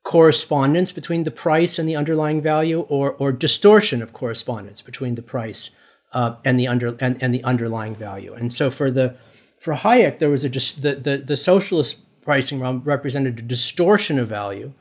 [0.02, 5.22] correspondence between the price and the underlying value or, or distortion of correspondence between the
[5.22, 5.70] price
[6.12, 8.34] uh, and the under and, and the underlying value.
[8.34, 9.16] And so for the
[9.58, 14.72] for Hayek, there was a the, the, the socialist pricing represented a distortion of value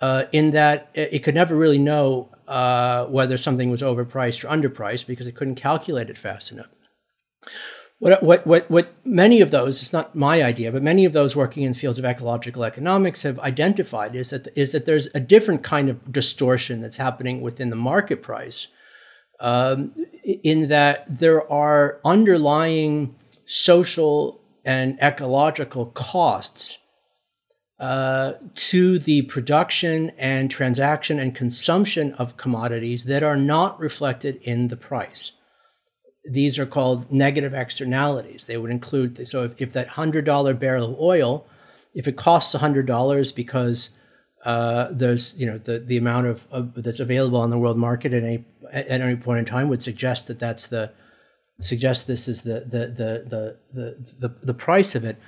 [0.00, 5.06] uh, in that it could never really know uh, whether something was overpriced or underpriced
[5.06, 6.68] because it couldn't calculate it fast enough.
[8.00, 11.36] What, what, what, what many of those, it's not my idea, but many of those
[11.36, 15.62] working in fields of ecological economics have identified is that, is that there's a different
[15.62, 18.68] kind of distortion that's happening within the market price,
[19.38, 19.94] um,
[20.24, 26.78] in that there are underlying social and ecological costs
[27.78, 34.68] uh, to the production and transaction and consumption of commodities that are not reflected in
[34.68, 35.32] the price
[36.24, 38.44] these are called negative externalities.
[38.44, 41.46] They would include, so if, if that $100 barrel of oil,
[41.94, 43.90] if it costs $100 because
[44.44, 48.12] uh, there's, you know, the, the amount of, of, that's available on the world market
[48.12, 50.92] at any, at any point in time would suggest that that's the,
[51.60, 55.18] suggest this is the, the, the, the, the, the, price of it.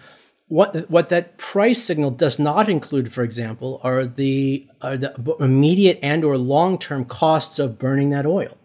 [0.48, 5.98] What, what that price signal does not include, for example, are the, are the immediate
[6.02, 8.56] and or long-term costs of burning that oil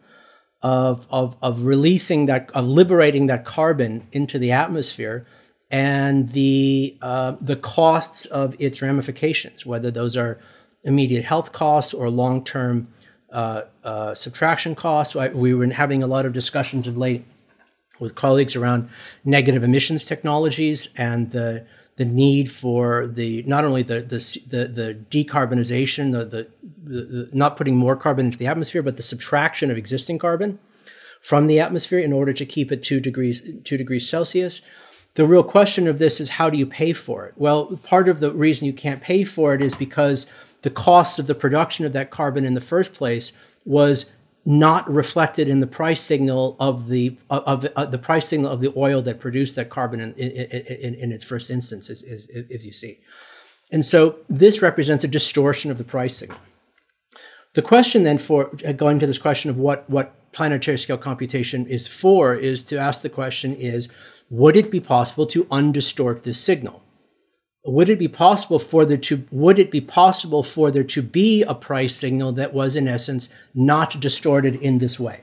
[0.62, 5.26] of, of, of releasing that, of liberating that carbon into the atmosphere
[5.70, 10.40] and the, uh, the costs of its ramifications, whether those are
[10.84, 12.88] immediate health costs or long term
[13.32, 15.16] uh, uh, subtraction costs.
[15.16, 17.26] We were having a lot of discussions of late
[18.00, 18.90] with colleagues around
[19.26, 21.66] negative emissions technologies and the
[21.98, 26.48] the need for the not only the the the, the decarbonization, the, the,
[26.84, 30.60] the, not putting more carbon into the atmosphere, but the subtraction of existing carbon
[31.20, 34.62] from the atmosphere in order to keep it two degrees two degrees Celsius.
[35.16, 37.34] The real question of this is how do you pay for it?
[37.36, 40.28] Well, part of the reason you can't pay for it is because
[40.62, 43.32] the cost of the production of that carbon in the first place
[43.66, 44.12] was
[44.48, 48.62] not reflected in the price signal of the of, of uh, the price signal of
[48.62, 52.30] the oil that produced that carbon in, in, in, in its first instance, as, as,
[52.50, 52.98] as, you see.
[53.74, 56.40] And so this represents a distortion of the price signal.
[57.56, 58.46] The question then for
[58.78, 63.02] going to this question of what, what planetary scale computation is for is to ask
[63.02, 63.90] the question is,
[64.30, 66.84] would it be possible to undistort this signal?
[67.68, 71.44] Would it be possible for there to would it be possible for there to be
[71.44, 75.22] a price signal that was in essence not distorted in this way?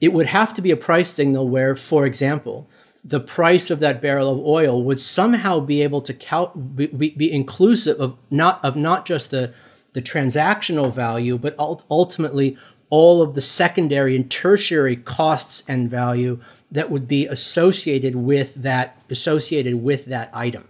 [0.00, 2.68] It would have to be a price signal where for example
[3.02, 7.32] the price of that barrel of oil would somehow be able to cal- be, be
[7.32, 9.54] inclusive of not of not just the
[9.94, 12.58] the transactional value but ultimately
[12.90, 16.40] all of the secondary and tertiary costs and value
[16.70, 20.68] that would be associated with that associated with that item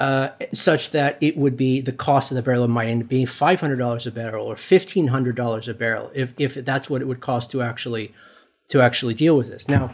[0.00, 3.26] uh, such that it would be the cost of the barrel might end up being
[3.26, 7.62] $500 a barrel or $1,500 a barrel if, if that's what it would cost to
[7.62, 8.14] actually
[8.68, 9.68] to actually deal with this.
[9.68, 9.92] Now,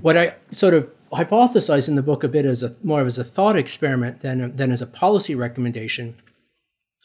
[0.00, 3.18] what I sort of hypothesize in the book a bit as a more of as
[3.18, 6.16] a thought experiment than, than as a policy recommendation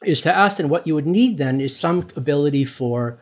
[0.05, 3.19] is to ask then what you would need then is some ability for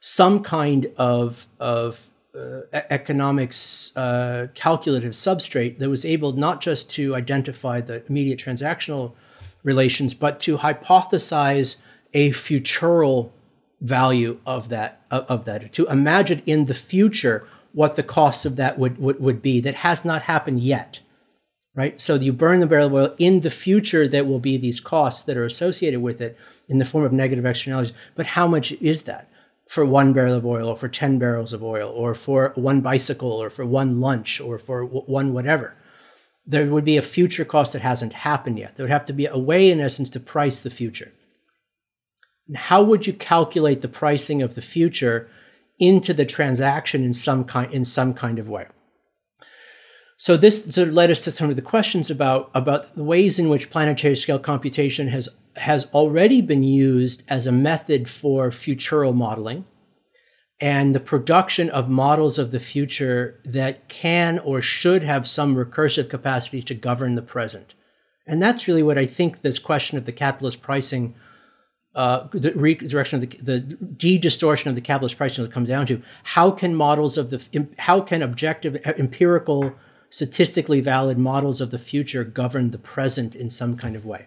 [0.00, 2.60] some kind of, of uh,
[2.90, 9.12] economics uh, calculative substrate that was able not just to identify the immediate transactional
[9.62, 11.76] relations, but to hypothesize
[12.14, 13.32] a futural
[13.80, 18.78] value of that of, that to imagine in the future what the cost of that
[18.78, 21.00] would, would, would be that has not happened yet
[21.78, 22.00] right?
[22.00, 25.22] So you burn the barrel of oil in the future there will be these costs
[25.22, 26.36] that are associated with it
[26.68, 27.94] in the form of negative externalities.
[28.16, 29.27] But how much is that
[29.68, 33.30] for one barrel of oil or for 10 barrels of oil or for one bicycle
[33.30, 35.76] or for one lunch or for one whatever.
[36.46, 38.76] There would be a future cost that hasn't happened yet.
[38.76, 41.12] There would have to be a way, in essence, to price the future.
[42.54, 45.28] How would you calculate the pricing of the future
[45.78, 48.68] into the transaction in some kind, in some kind of way?
[50.16, 53.38] So this sort of led us to some of the questions about, about the ways
[53.38, 55.28] in which planetary scale computation has
[55.58, 59.64] has already been used as a method for futural modeling
[60.60, 66.08] and the production of models of the future that can or should have some recursive
[66.08, 67.74] capacity to govern the present.
[68.26, 71.14] And that's really what I think this question of the capitalist pricing,
[71.94, 76.02] uh, the redirection of the, the de-distortion of the capitalist pricing will come down to.
[76.24, 79.72] How can models of the, how can objective, empirical,
[80.10, 84.26] statistically valid models of the future govern the present in some kind of way?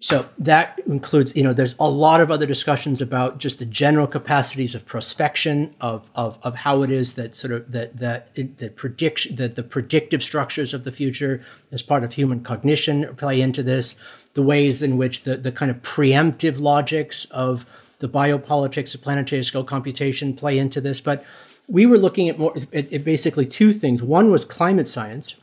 [0.00, 4.06] So that includes you know there's a lot of other discussions about just the general
[4.06, 8.76] capacities of prospection of of, of how it is that sort of that that that
[8.76, 13.62] prediction that the predictive structures of the future as part of human cognition play into
[13.62, 13.96] this
[14.32, 17.66] the ways in which the the kind of preemptive logics of
[17.98, 21.00] the biopolitics of planetary scale computation play into this.
[21.00, 21.24] But
[21.68, 24.02] we were looking at more at, at basically two things.
[24.02, 25.36] One was climate science.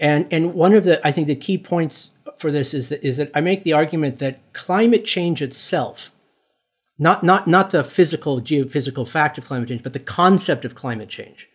[0.00, 3.16] And and one of the i think the key points for this is that is
[3.16, 6.12] that I make the argument that climate change itself,
[6.98, 11.08] not not not the physical geophysical fact of climate change, but the concept of climate
[11.08, 11.48] change,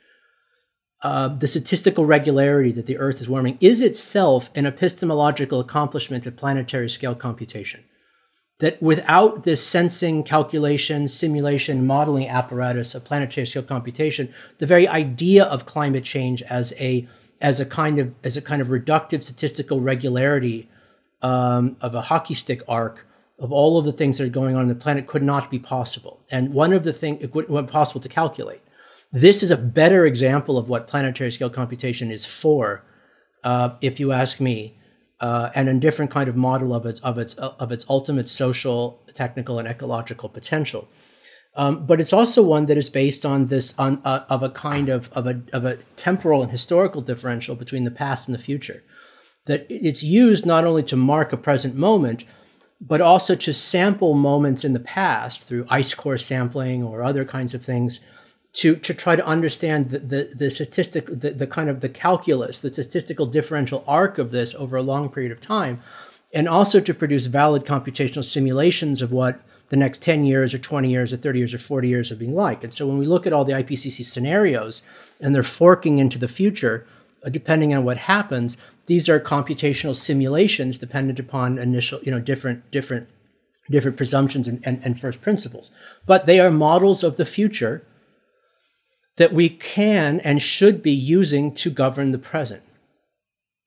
[1.02, 6.36] uh, the statistical regularity that the Earth is warming is itself an epistemological accomplishment of
[6.36, 7.84] planetary scale computation.
[8.60, 15.44] That without this sensing, calculation, simulation, modeling apparatus of planetary scale computation, the very idea
[15.44, 17.08] of climate change as a
[17.42, 20.70] as a kind of as a kind of reductive statistical regularity
[21.24, 23.06] um, of a hockey stick arc
[23.40, 25.60] of all of the things that are going on in the planet could not be
[25.60, 26.24] possible.
[26.30, 28.62] And one of the things it wasn't possible to calculate.
[29.12, 32.84] This is a better example of what planetary scale computation is for,
[33.44, 34.78] uh, if you ask me,
[35.20, 39.02] uh, and a different kind of model of its of its of its ultimate social,
[39.14, 40.88] technical, and ecological potential.
[41.56, 44.90] Um, but it's also one that is based on this on uh, of a kind
[44.90, 48.84] of of a of a temporal and historical differential between the past and the future.
[49.46, 52.24] That it's used not only to mark a present moment,
[52.80, 57.54] but also to sample moments in the past through ice core sampling or other kinds
[57.54, 58.00] of things
[58.54, 62.60] to, to try to understand the, the, the statistic, the, the kind of the calculus,
[62.60, 65.82] the statistical differential arc of this over a long period of time,
[66.34, 69.40] and also to produce valid computational simulations of what
[69.70, 72.36] the next 10 years or 20 years or 30 years or 40 years are being
[72.36, 72.64] like.
[72.64, 74.84] And so when we look at all the IPCC scenarios
[75.20, 76.86] and they're forking into the future,
[77.26, 82.70] uh, depending on what happens, these are computational simulations dependent upon initial, you know, different,
[82.72, 83.08] different,
[83.70, 85.72] different presumptions and, and, and first principles.
[86.06, 87.86] But they are models of the future
[89.18, 92.64] that we can and should be using to govern the present.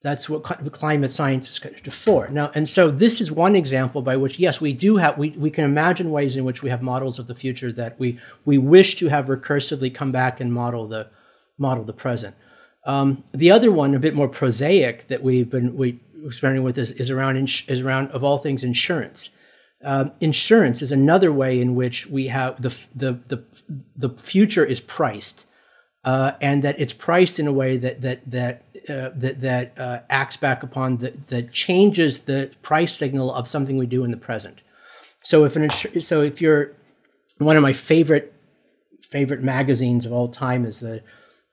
[0.03, 2.29] That's what climate science is for.
[2.29, 5.51] Now, and so this is one example by which, yes, we do have, we, we
[5.51, 8.97] can imagine ways in which we have models of the future that we, we wish
[8.97, 11.09] to have recursively come back and model the,
[11.59, 12.37] model the present.
[12.87, 16.93] Um, the other one, a bit more prosaic, that we've been we experimenting with is,
[16.93, 19.31] is around ins- is around of all things insurance.
[19.85, 23.45] Um, insurance is another way in which we have the the the,
[23.97, 25.47] the future is priced,
[26.05, 29.99] uh, and that it's priced in a way that that that uh, that that uh,
[30.09, 34.17] acts back upon the, that changes the price signal of something we do in the
[34.17, 34.61] present.
[35.23, 36.71] So if an insur- so if you're
[37.39, 38.33] one of my favorite
[39.03, 41.03] favorite magazines of all time is the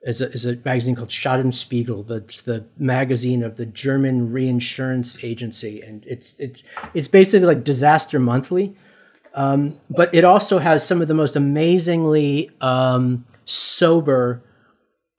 [0.04, 2.08] is a, is a magazine called Schadenspiegel.
[2.08, 8.20] That's the magazine of the German reinsurance agency, and it's it's it's basically like Disaster
[8.20, 8.76] Monthly,
[9.34, 14.44] um, but it also has some of the most amazingly um, sober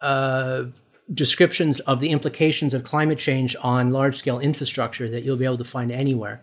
[0.00, 0.64] uh,
[1.12, 5.58] descriptions of the implications of climate change on large scale infrastructure that you'll be able
[5.58, 6.42] to find anywhere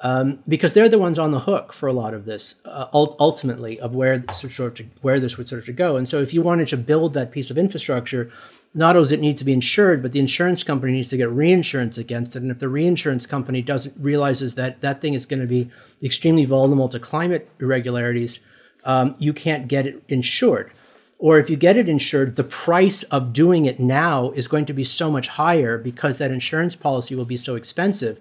[0.00, 3.80] um, because they're the ones on the hook for a lot of this uh, ultimately
[3.80, 5.96] of where this sort of where this would sort of go.
[5.96, 8.30] And so, if you wanted to build that piece of infrastructure,
[8.74, 11.30] not only does it need to be insured, but the insurance company needs to get
[11.30, 12.42] reinsurance against it.
[12.42, 15.68] And if the reinsurance company doesn't realizes that that thing is going to be
[16.02, 18.38] extremely vulnerable to climate irregularities,
[18.84, 20.70] um, you can't get it insured.
[21.18, 24.72] Or if you get it insured, the price of doing it now is going to
[24.72, 28.20] be so much higher because that insurance policy will be so expensive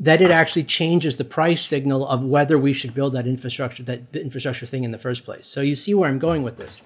[0.00, 4.14] that it actually changes the price signal of whether we should build that infrastructure, that
[4.14, 5.46] infrastructure thing in the first place.
[5.46, 6.82] So you see where I'm going with this.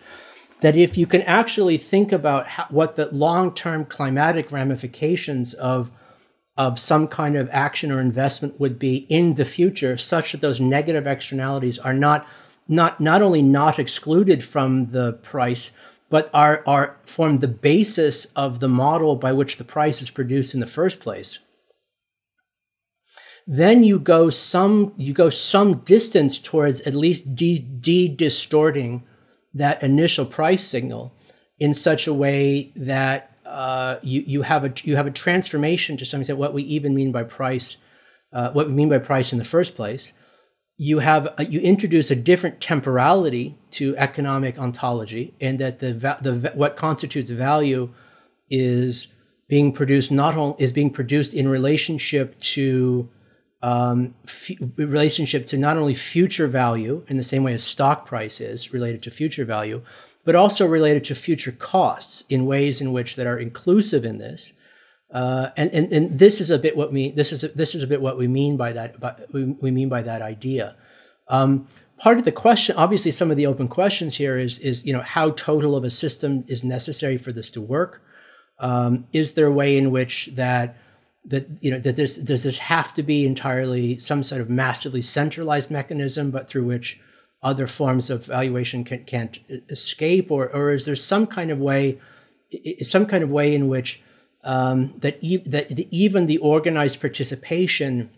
[0.61, 5.91] That if you can actually think about how, what the long-term climatic ramifications of
[6.55, 10.61] of some kind of action or investment would be in the future, such that those
[10.61, 12.27] negative externalities are not
[12.69, 15.73] not not only not excluded from the price,
[16.09, 20.55] but are are form the basis of the model by which the price is produced
[20.55, 21.41] in the first place
[23.47, 29.05] then you go some you go some distance towards at least de, de distorting
[29.55, 31.13] that initial price signal
[31.59, 36.05] in such a way that uh, you you have a you have a transformation to
[36.05, 37.77] some extent what we even mean by price
[38.33, 40.13] uh, what we mean by price in the first place.
[40.79, 46.53] You have a, you introduce a different temporality to economic ontology and that the the
[46.55, 47.91] what constitutes value
[48.49, 49.13] is
[49.49, 53.09] being produced not only is being produced in relationship to
[53.63, 58.41] um, f- relationship to not only future value in the same way as stock price
[58.41, 59.83] is related to future value,
[60.25, 64.53] but also related to future costs in ways in which that are inclusive in this.
[65.13, 67.83] Uh, and, and, and this is a bit what we this is a, this is
[67.83, 70.75] a bit what we mean by that by, we, we mean by that idea.
[71.29, 74.93] Um, part of the question, obviously, some of the open questions here is is you
[74.93, 78.03] know how total of a system is necessary for this to work.
[78.59, 80.77] Um, is there a way in which that
[81.25, 85.03] that you know that this does this have to be entirely some sort of massively
[85.03, 87.01] centralized mechanism, but through which
[87.43, 91.99] other forms of valuation can, can't escape, or or is there some kind of way,
[92.83, 94.03] some kind of way in which
[94.45, 98.11] um, that e- that the, even the organized participation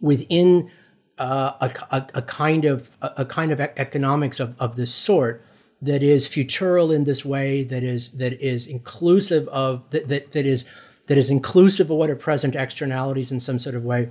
[0.00, 0.70] within
[1.18, 5.42] uh, a, a, a, kind of a, kind of economics of, of this sort
[5.80, 10.44] that is futural in this way, that is that is inclusive of that that, that
[10.44, 10.66] is
[11.06, 14.10] that is inclusive of what are present externalities in some sort of way.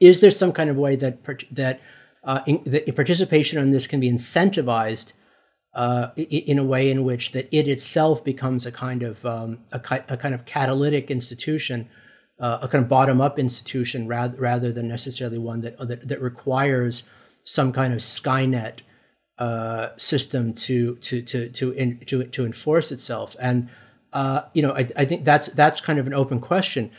[0.00, 1.18] Is there some kind of way that
[1.52, 1.80] that,
[2.24, 5.12] uh, in, that participation on this can be incentivized
[5.74, 9.76] uh, in a way in which that it itself becomes a kind of um, a,
[10.08, 11.88] a, kind of catalytic institution,
[12.40, 16.20] uh, a kind of bottom up institution rather rather than necessarily one that that, that
[16.20, 17.04] requires
[17.44, 18.80] some kind of Skynet
[19.38, 23.36] uh, system to to to to in, to to enforce itself.
[23.40, 23.68] And
[24.12, 26.90] uh, you know, I, I think that's that's kind of an open question,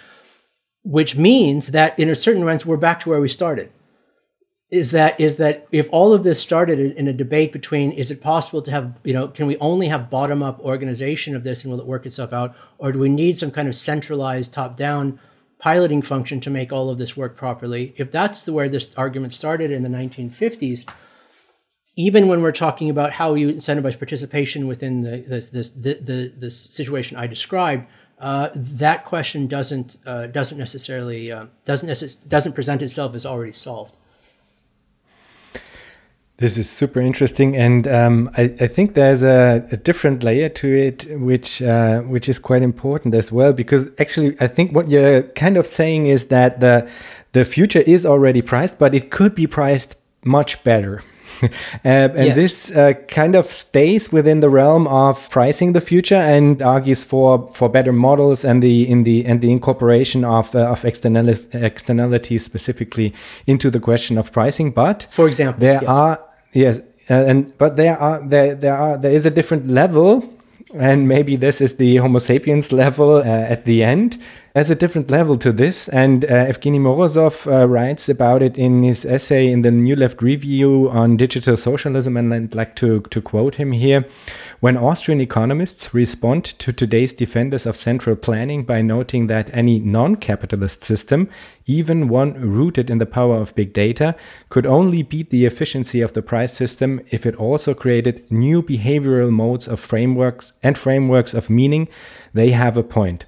[0.84, 3.72] which means that in a certain sense we're back to where we started.
[4.70, 8.22] Is that is that if all of this started in a debate between is it
[8.22, 11.74] possible to have you know can we only have bottom up organization of this and
[11.74, 15.20] will it work itself out or do we need some kind of centralized top down
[15.60, 17.94] piloting function to make all of this work properly?
[17.98, 20.88] If that's the where this argument started in the 1950s,
[22.06, 26.34] even when we're talking about how you incentivize participation within the this, this the, the,
[26.38, 27.86] the situation I described,
[28.20, 33.54] uh, that question doesn't uh, doesn't necessarily uh, doesn't necess- doesn't present itself as already
[33.54, 33.98] solved.
[36.38, 40.68] This is super interesting, and um, I, I, think there's a, a, different layer to
[40.68, 43.54] it, which uh, which is quite important as well.
[43.54, 46.90] Because actually, I think what you're kind of saying is that the
[47.34, 51.04] the future is already priced, but it could be priced much better.
[51.44, 51.50] uh,
[51.84, 52.36] and yes.
[52.36, 57.50] this uh, kind of stays within the realm of pricing the future and argues for
[57.52, 62.46] for better models and the in the and the incorporation of uh, of externalities, externalities
[62.46, 63.14] specifically
[63.48, 64.72] into the question of pricing.
[64.72, 65.96] But for example, there yes.
[65.96, 66.20] are
[66.54, 66.80] yes,
[67.10, 70.24] uh, and but there are there there are there is a different level
[70.74, 74.18] and maybe this is the Homo sapiens level uh, at the end
[74.54, 78.84] there's a different level to this, and uh, Evgeny Morozov uh, writes about it in
[78.84, 83.22] his essay in the New Left Review on digital socialism, and I'd like to, to
[83.22, 84.06] quote him here.
[84.60, 90.18] When Austrian economists respond to today's defenders of central planning by noting that any non
[90.18, 91.30] capitalist system,
[91.66, 94.18] even one rooted in the power of big data,
[94.50, 99.30] could only beat the efficiency of the price system if it also created new behavioral
[99.32, 101.88] modes of frameworks and frameworks of meaning,
[102.34, 103.26] they have a point.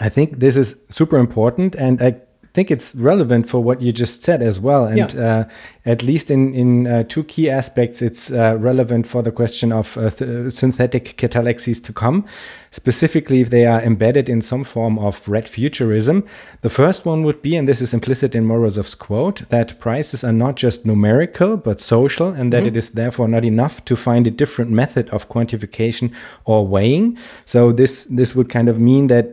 [0.00, 2.20] I think this is super important, and I
[2.54, 4.84] think it's relevant for what you just said as well.
[4.84, 5.24] And yeah.
[5.24, 5.44] uh,
[5.86, 9.96] at least in in uh, two key aspects, it's uh, relevant for the question of
[9.96, 12.24] uh, th synthetic catallaxies to come,
[12.70, 16.24] specifically if they are embedded in some form of red futurism.
[16.60, 20.36] The first one would be, and this is implicit in Morozov's quote, that prices are
[20.44, 22.76] not just numerical but social, and that mm -hmm.
[22.76, 26.10] it is therefore not enough to find a different method of quantification
[26.44, 27.18] or weighing.
[27.44, 29.26] So this this would kind of mean that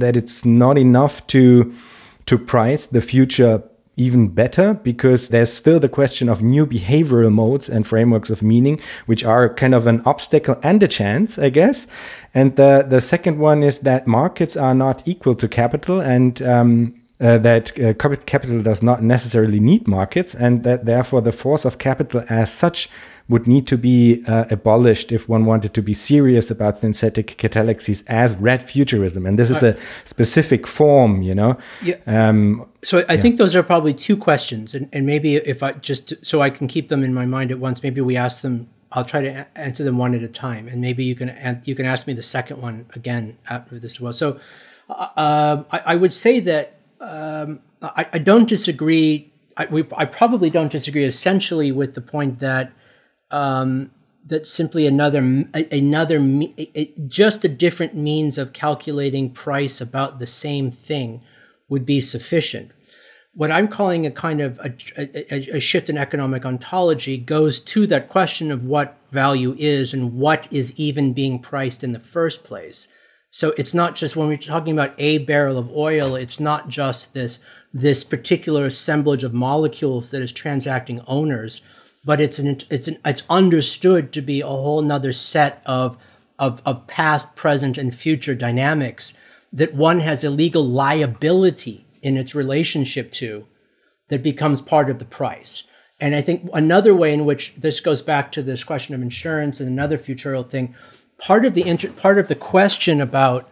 [0.00, 1.72] that it's not enough to
[2.26, 3.62] to price the future
[3.96, 8.78] even better because there's still the question of new behavioral modes and frameworks of meaning,
[9.06, 11.86] which are kind of an obstacle and a chance, I guess.
[12.34, 16.94] And the, the second one is that markets are not equal to capital and um,
[17.18, 21.78] uh, that uh, capital does not necessarily need markets, and that therefore the force of
[21.78, 22.90] capital as such
[23.28, 28.04] would need to be uh, abolished if one wanted to be serious about synthetic catallaxies
[28.06, 29.26] as red futurism.
[29.26, 31.58] And this is a specific form, you know?
[31.82, 31.96] Yeah.
[32.06, 33.20] Um, so I yeah.
[33.20, 34.76] think those are probably two questions.
[34.76, 37.58] And, and maybe if I just, so I can keep them in my mind at
[37.58, 40.68] once, maybe we ask them, I'll try to answer them one at a time.
[40.68, 44.00] And maybe you can, you can ask me the second one again after this as
[44.00, 44.12] well.
[44.12, 44.38] So
[44.88, 49.32] uh, um, I, I, would say that um, I, I, don't disagree.
[49.56, 52.70] I, we, I probably don't disagree essentially with the point that
[53.30, 53.90] um,
[54.26, 55.20] that simply another
[55.54, 56.20] another
[57.06, 61.22] just a different means of calculating price about the same thing
[61.68, 62.72] would be sufficient.
[63.34, 67.86] What I'm calling a kind of a, a, a, shift in economic ontology goes to
[67.88, 72.44] that question of what value is and what is even being priced in the first
[72.44, 72.88] place.
[73.30, 77.12] So it's not just when we're talking about a barrel of oil, it's not just
[77.12, 77.38] this
[77.74, 81.60] this particular assemblage of molecules that is transacting owners
[82.06, 85.98] but it's an it's an, it's understood to be a whole nother set of,
[86.38, 89.12] of of past, present, and future dynamics
[89.52, 93.46] that one has a legal liability in its relationship to
[94.08, 95.64] that becomes part of the price.
[95.98, 99.60] And I think another way in which this goes back to this question of insurance
[99.60, 100.74] and another futural thing,
[101.18, 103.48] part of the inter- part of the question about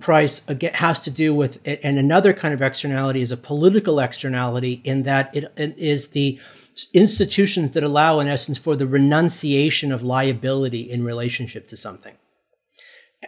[0.00, 4.00] price again has to do with it, and another kind of externality is a political
[4.00, 6.38] externality in that it, it is the
[6.92, 12.14] institutions that allow, in essence, for the renunciation of liability in relationship to something.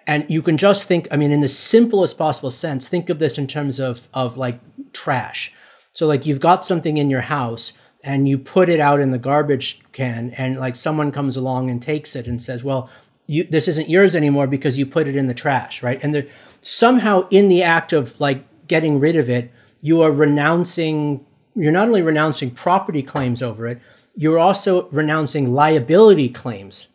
[0.06, 3.38] And you can just think, I mean, in the simplest possible sense, think of this
[3.38, 4.60] in terms of, of like
[4.92, 5.54] trash.
[5.92, 7.72] So, like, you've got something in your house,
[8.06, 11.82] and you put it out in the garbage can and like someone comes along and
[11.82, 12.88] takes it and says well
[13.26, 16.26] you, this isn't yours anymore because you put it in the trash right and there,
[16.66, 21.86] somehow in the act of like getting rid of it you are renouncing you're not
[21.86, 23.80] only renouncing property claims over it
[24.16, 26.88] you're also renouncing liability claims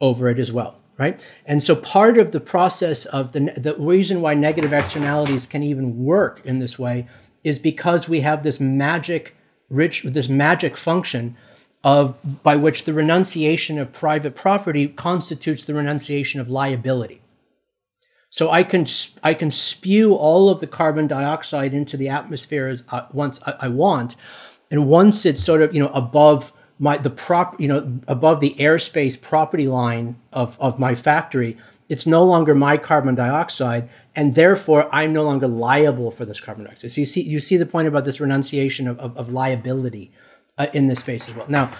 [0.00, 4.20] over it as well right and so part of the process of the the reason
[4.20, 7.06] why negative externalities can even work in this way
[7.42, 9.34] is because we have this magic
[9.70, 11.36] rich with this magic function
[11.84, 17.22] of by which the renunciation of private property constitutes the renunciation of liability.
[18.30, 18.86] So I can
[19.22, 23.54] I can spew all of the carbon dioxide into the atmosphere as uh, once I,
[23.60, 24.16] I want,
[24.70, 28.54] and once it's sort of you know above my the prop you know above the
[28.58, 31.56] airspace property line of of my factory,
[31.88, 36.64] it's no longer my carbon dioxide, and therefore I'm no longer liable for this carbon
[36.64, 36.90] dioxide.
[36.90, 40.12] So you see, you see the point about this renunciation of, of, of liability
[40.58, 41.46] uh, in this space as well.
[41.48, 41.72] Now,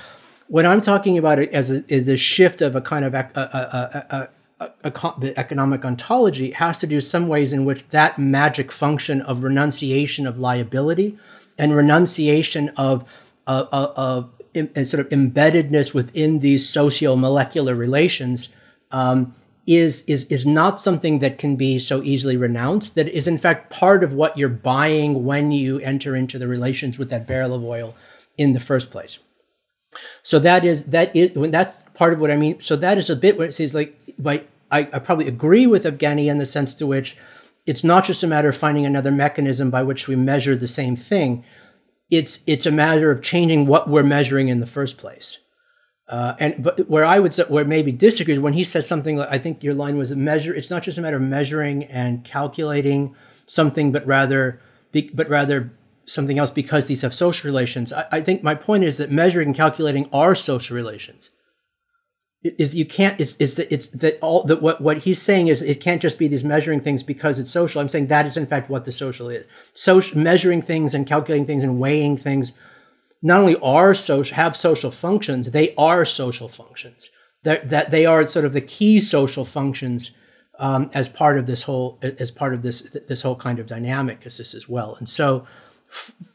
[0.47, 4.29] when I'm talking about it as a, the shift of a kind of a, a,
[4.61, 10.27] the economic ontology, has to do some ways in which that magic function of renunciation
[10.27, 11.17] of liability
[11.57, 13.05] and renunciation of
[13.47, 18.49] uh, of sort of embeddedness within these socio-molecular relations
[18.91, 19.35] um,
[19.67, 23.71] is is is not something that can be so easily renounced that is in fact
[23.71, 27.63] part of what you're buying when you enter into the relations with that barrel of
[27.63, 27.95] oil
[28.37, 29.19] in the first place.
[30.23, 33.11] So that is that is when that's part of what i mean so that is
[33.11, 36.47] a bit where it says like like I, I probably agree with evgeny in the
[36.47, 37.17] sense to which
[37.67, 40.97] it's not just a matter of finding another mechanism by which we measure the same
[40.97, 41.45] thing
[42.11, 45.39] it's it's a matter of changing what we're measuring in the first place
[46.09, 49.29] uh, and but where I would say, where maybe disagrees when he says something like
[49.31, 50.55] I think your line was measure.
[50.55, 53.15] It's not just a matter of measuring and calculating
[53.47, 54.59] something, but rather
[54.91, 55.71] be, but rather
[56.07, 57.93] something else because these have social relations.
[57.93, 61.29] I, I think my point is that measuring and calculating are social relations.
[62.43, 65.61] Is you can't it's is that it's that all that what what he's saying is
[65.61, 67.81] it can't just be these measuring things because it's social.
[67.81, 69.45] I'm saying that is in fact what the social is.
[69.75, 72.53] Social measuring things and calculating things and weighing things
[73.23, 77.11] not only are social have social functions, they are social functions.
[77.43, 80.13] That that they are sort of the key social functions
[80.61, 84.23] um, as part of this whole as part of this this whole kind of dynamic
[84.25, 84.95] as this as well.
[84.97, 85.45] And so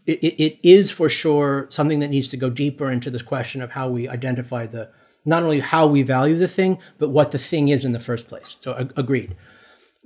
[0.05, 3.71] it, it is for sure something that needs to go deeper into this question of
[3.71, 4.89] how we identify the
[5.25, 8.27] not only how we value the thing, but what the thing is in the first
[8.27, 8.55] place.
[8.59, 9.35] So agreed.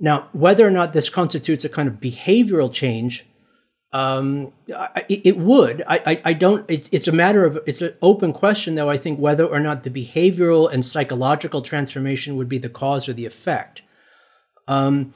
[0.00, 3.24] Now, whether or not this constitutes a kind of behavioral change
[3.92, 5.82] um, it, it, would.
[5.86, 6.70] I, I, I don't.
[6.70, 7.58] It, it's a matter of.
[7.66, 8.90] It's an open question, though.
[8.90, 13.14] I think whether or not the behavioral and psychological transformation would be the cause or
[13.14, 13.80] the effect.
[14.66, 15.14] Um,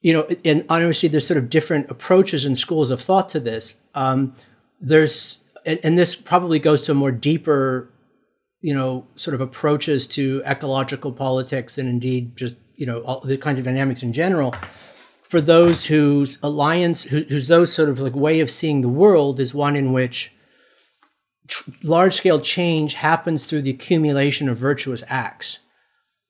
[0.00, 3.76] you know, and obviously there's sort of different approaches and schools of thought to this.
[3.94, 4.34] Um,
[4.80, 7.90] there's, and, and this probably goes to a more deeper,
[8.66, 13.38] you know, sort of approaches to ecological politics and indeed just you know all the
[13.38, 14.52] kinds of dynamics in general
[15.22, 19.38] for those whose alliance, who, whose those sort of like way of seeing the world
[19.38, 20.32] is one in which
[21.46, 25.60] tr- large scale change happens through the accumulation of virtuous acts.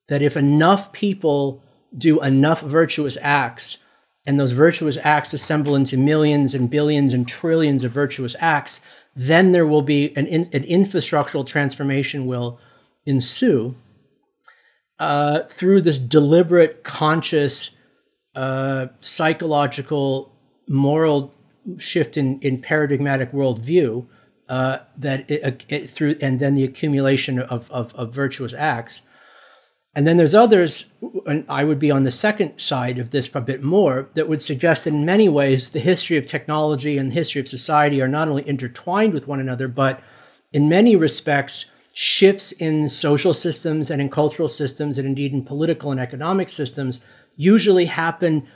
[0.09, 1.63] That if enough people
[1.97, 3.79] do enough virtuous acts,
[4.27, 8.83] and those virtuous acts assemble into millions and billions and trillions of virtuous acts,
[9.17, 12.61] then there will be an, in, an infrastructural transformation will
[13.07, 13.75] ensue
[14.99, 17.71] uh, through this deliberate, conscious
[18.35, 20.33] uh, psychological,
[20.69, 21.33] moral
[21.79, 24.07] shift in, in paradigmatic worldview
[24.49, 29.03] uh, that it, it, through and then the accumulation of, of, of, virtuous acts.
[29.97, 30.91] And then there's others,
[31.25, 34.43] and I would be on the second side of this a bit more, that would
[34.43, 38.07] suggest that in many ways the history of technology and the history of society are
[38.07, 40.03] not only intertwined with one another, but
[40.53, 45.91] in many respects, shifts in social systems and in cultural systems, and indeed in political
[45.91, 47.01] and economic systems,
[47.35, 48.47] usually happen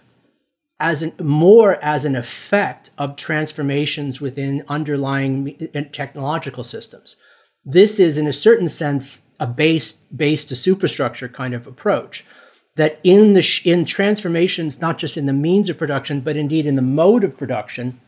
[0.79, 5.57] as an, more as an effect of transformations within underlying
[5.91, 7.17] technological systems.
[7.65, 12.25] This is, in a certain sense, a base base to superstructure kind of approach.
[12.77, 16.77] That in the in transformations, not just in the means of production, but indeed in
[16.77, 18.01] the mode of production,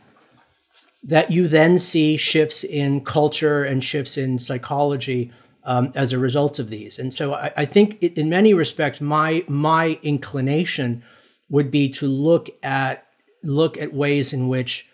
[1.03, 5.31] that you then see shifts in culture and shifts in psychology
[5.65, 6.97] um, as a result of these.
[6.97, 11.03] And so I, I think it, in many respects, my my inclination
[11.49, 13.05] would be to look at
[13.43, 14.87] look at ways in which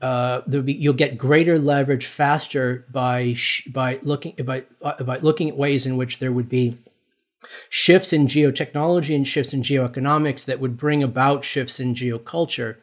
[0.00, 5.48] uh, be, you'll get greater leverage faster by sh- by looking by uh, by looking
[5.48, 6.78] at ways in which there would be
[7.70, 12.76] shifts in geotechnology and shifts in geoeconomics that would bring about shifts in geoculture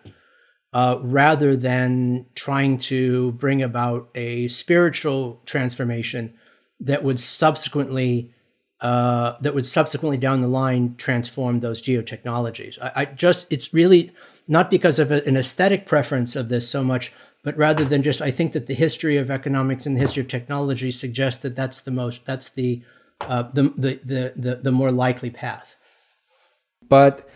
[0.74, 6.34] uh, rather than trying to bring about a spiritual transformation
[6.80, 8.34] that would subsequently
[8.82, 12.78] uh, that would subsequently down the line transform those geotechnologies.
[12.82, 14.11] I, I just it's really
[14.47, 17.11] not because of a, an aesthetic preference of this so much,
[17.43, 20.29] but rather than just I think that the history of economics and the history of
[20.29, 22.81] technology suggests that that's the most that's the
[23.21, 25.75] uh, the, the, the the the more likely path.
[26.87, 27.29] But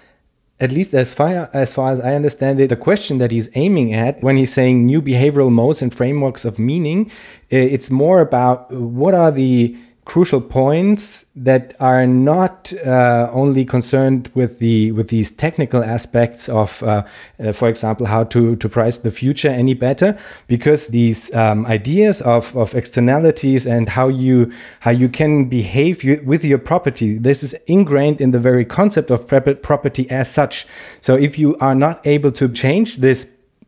[0.59, 3.93] at least as far as far as I understand it, the question that he's aiming
[3.93, 7.11] at when he's saying new behavioral modes and frameworks of meaning,
[7.49, 9.77] it's more about what are the
[10.07, 16.81] crucial points that are not uh, only concerned with the with these technical aspects of,
[16.81, 17.03] uh,
[17.39, 22.21] uh, for example, how to to price the future any better, because these um, ideas
[22.21, 24.49] of, of externalities and how you
[24.79, 29.27] how you can behave with your property, this is ingrained in the very concept of
[29.61, 30.65] property as such.
[31.01, 33.27] So if you are not able to change this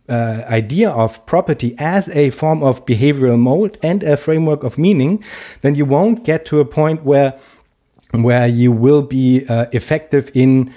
[0.09, 5.23] uh, idea of property as a form of behavioral mode and a framework of meaning,
[5.61, 7.39] then you won't get to a point where
[8.11, 10.73] where you will be uh, effective in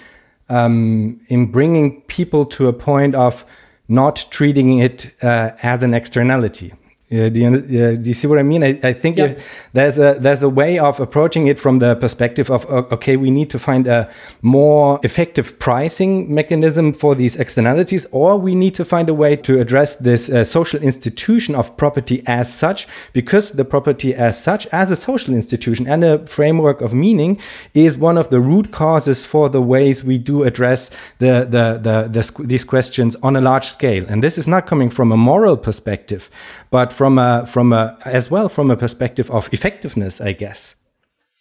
[0.49, 3.45] um, in bringing people to a point of
[3.89, 6.72] not treating it uh, as an externality.
[7.12, 8.64] Uh, do, you, uh, do, you, see what I mean?
[8.64, 9.36] I, I think yeah.
[9.74, 13.50] there's a there's a way of approaching it from the perspective of okay, we need
[13.50, 14.10] to find a
[14.40, 19.60] more effective pricing mechanism for these externalities, or we need to find a way to
[19.60, 24.90] address this uh, social institution of property as such, because the property as such, as
[24.90, 27.38] a social institution and a framework of meaning,
[27.74, 32.08] is one of the root causes for the ways we do address the the, the,
[32.08, 34.04] the these questions on a large scale.
[34.08, 36.30] And this is not coming from a moral perspective,
[36.70, 40.76] but from a from a as well from a perspective of effectiveness, I guess.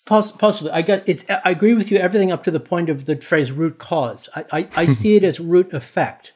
[0.06, 1.24] Possibly, I got it.
[1.30, 4.28] I agree with you everything up to the point of the phrase root cause.
[4.36, 4.92] I I, I hmm.
[4.92, 6.34] see it as root effect.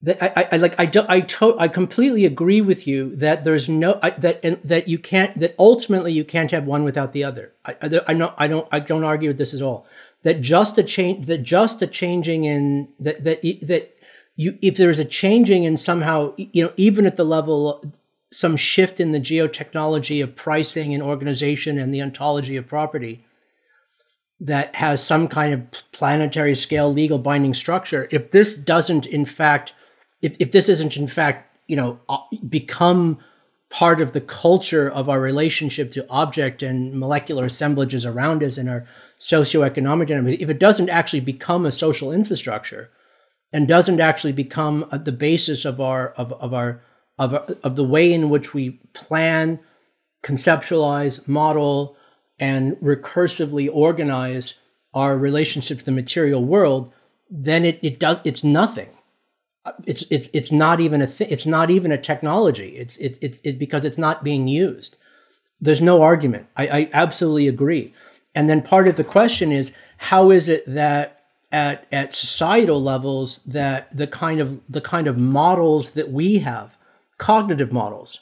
[0.00, 3.68] That I, I, like I do, I to, I completely agree with you that there's
[3.68, 7.52] no I, that that you can't that ultimately you can't have one without the other.
[7.66, 9.86] I I, I don't I don't I don't argue with this at all.
[10.22, 13.94] That just a change that just a changing in that that that
[14.36, 17.92] you if there's a changing in somehow you know even at the level
[18.32, 23.24] some shift in the geotechnology of pricing and organization and the ontology of property
[24.40, 29.72] that has some kind of planetary scale legal binding structure if this doesn't in fact
[30.20, 32.18] if, if this isn't in fact you know uh,
[32.48, 33.18] become
[33.70, 38.68] part of the culture of our relationship to object and molecular assemblages around us and
[38.68, 38.84] our
[39.20, 42.90] socioeconomic dynamics if it doesn't actually become a social infrastructure
[43.52, 46.80] and doesn't actually become uh, the basis of our of, of our
[47.18, 49.60] of, of the way in which we plan,
[50.22, 51.96] conceptualize, model,
[52.38, 54.54] and recursively organize
[54.94, 56.92] our relationship to the material world,
[57.30, 58.88] then it, it does it's nothing.
[59.86, 61.28] It's it's it's not even a thing.
[61.30, 62.76] It's not even a technology.
[62.76, 64.98] It's it's it's it, because it's not being used.
[65.60, 66.48] There's no argument.
[66.56, 67.94] I, I absolutely agree.
[68.34, 73.38] And then part of the question is how is it that at at societal levels
[73.46, 76.76] that the kind of the kind of models that we have
[77.22, 78.18] cognitive models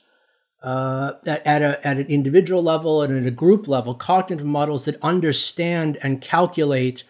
[0.62, 4.84] uh, at, at, a, at an individual level and at a group level, cognitive models
[4.84, 7.02] that understand and calculate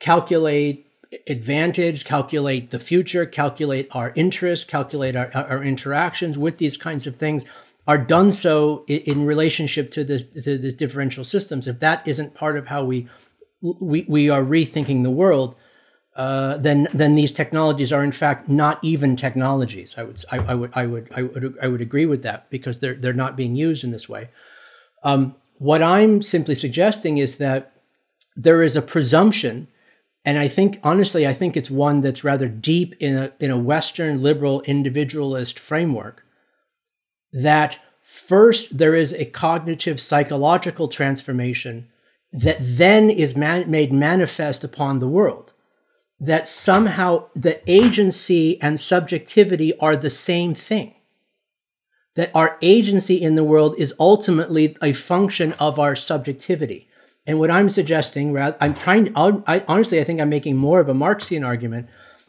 [0.00, 0.86] calculate
[1.26, 7.16] advantage, calculate the future, calculate our interests, calculate our, our interactions with these kinds of
[7.16, 7.44] things
[7.86, 11.68] are done so in, in relationship to this to this differential systems.
[11.68, 13.06] If that isn't part of how we
[13.60, 15.56] we, we are rethinking the world,
[16.16, 19.94] uh, then then these technologies are in fact not even technologies.
[19.98, 22.78] I would I, I, would I would I would I would agree with that because
[22.78, 24.30] they're they're not being used in this way.
[25.02, 27.72] Um, what I'm simply suggesting is that
[28.34, 29.68] there is a presumption,
[30.24, 33.58] and I think honestly I think it's one that's rather deep in a in a
[33.58, 36.24] Western liberal individualist framework.
[37.30, 41.88] That first there is a cognitive psychological transformation
[42.32, 45.52] that then is man- made manifest upon the world
[46.18, 50.94] that somehow the agency and subjectivity are the same thing.
[52.14, 56.88] That our agency in the world is ultimately a function of our subjectivity.
[57.26, 59.12] And what I'm suggesting, I'm trying.
[59.16, 61.88] I, honestly, I think I'm making more of a Marxian argument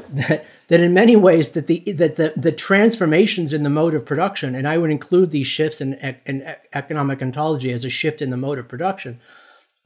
[0.09, 4.05] that that in many ways that the that the, the transformations in the mode of
[4.05, 5.93] production, and I would include these shifts in,
[6.25, 9.19] in economic ontology as a shift in the mode of production,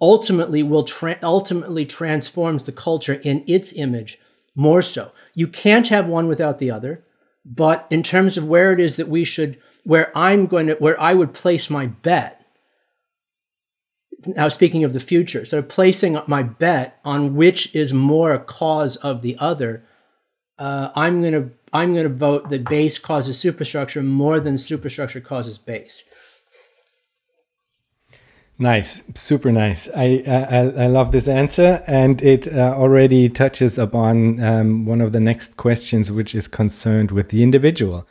[0.01, 4.19] ultimately will tra- ultimately transforms the culture in its image
[4.55, 5.11] more so.
[5.33, 7.05] You can't have one without the other,
[7.45, 10.99] but in terms of where it is that we should where I'm going to where
[10.99, 12.45] I would place my bet.
[14.25, 18.95] Now speaking of the future, so placing my bet on which is more a cause
[18.97, 19.83] of the other,
[20.59, 25.21] uh, I'm going to I'm going to vote that base causes superstructure more than superstructure
[25.21, 26.03] causes base.
[28.59, 29.89] Nice, super nice.
[29.95, 35.13] I I, I love this answer, and it uh, already touches upon um, one of
[35.13, 38.07] the next questions, which is concerned with the individual.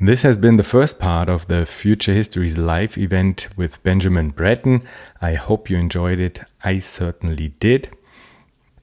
[0.00, 4.82] This has been the first part of the Future Histories live event with Benjamin Bratton.
[5.22, 6.42] I hope you enjoyed it.
[6.62, 7.96] I certainly did.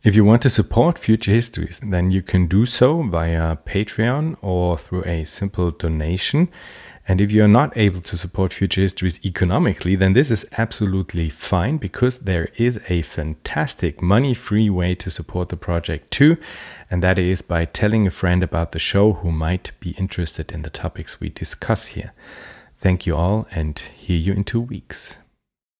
[0.03, 4.75] If you want to support Future Histories, then you can do so via Patreon or
[4.75, 6.49] through a simple donation.
[7.07, 11.77] And if you're not able to support Future Histories economically, then this is absolutely fine
[11.77, 16.37] because there is a fantastic money free way to support the project too.
[16.89, 20.63] And that is by telling a friend about the show who might be interested in
[20.63, 22.11] the topics we discuss here.
[22.75, 25.17] Thank you all and hear you in two weeks.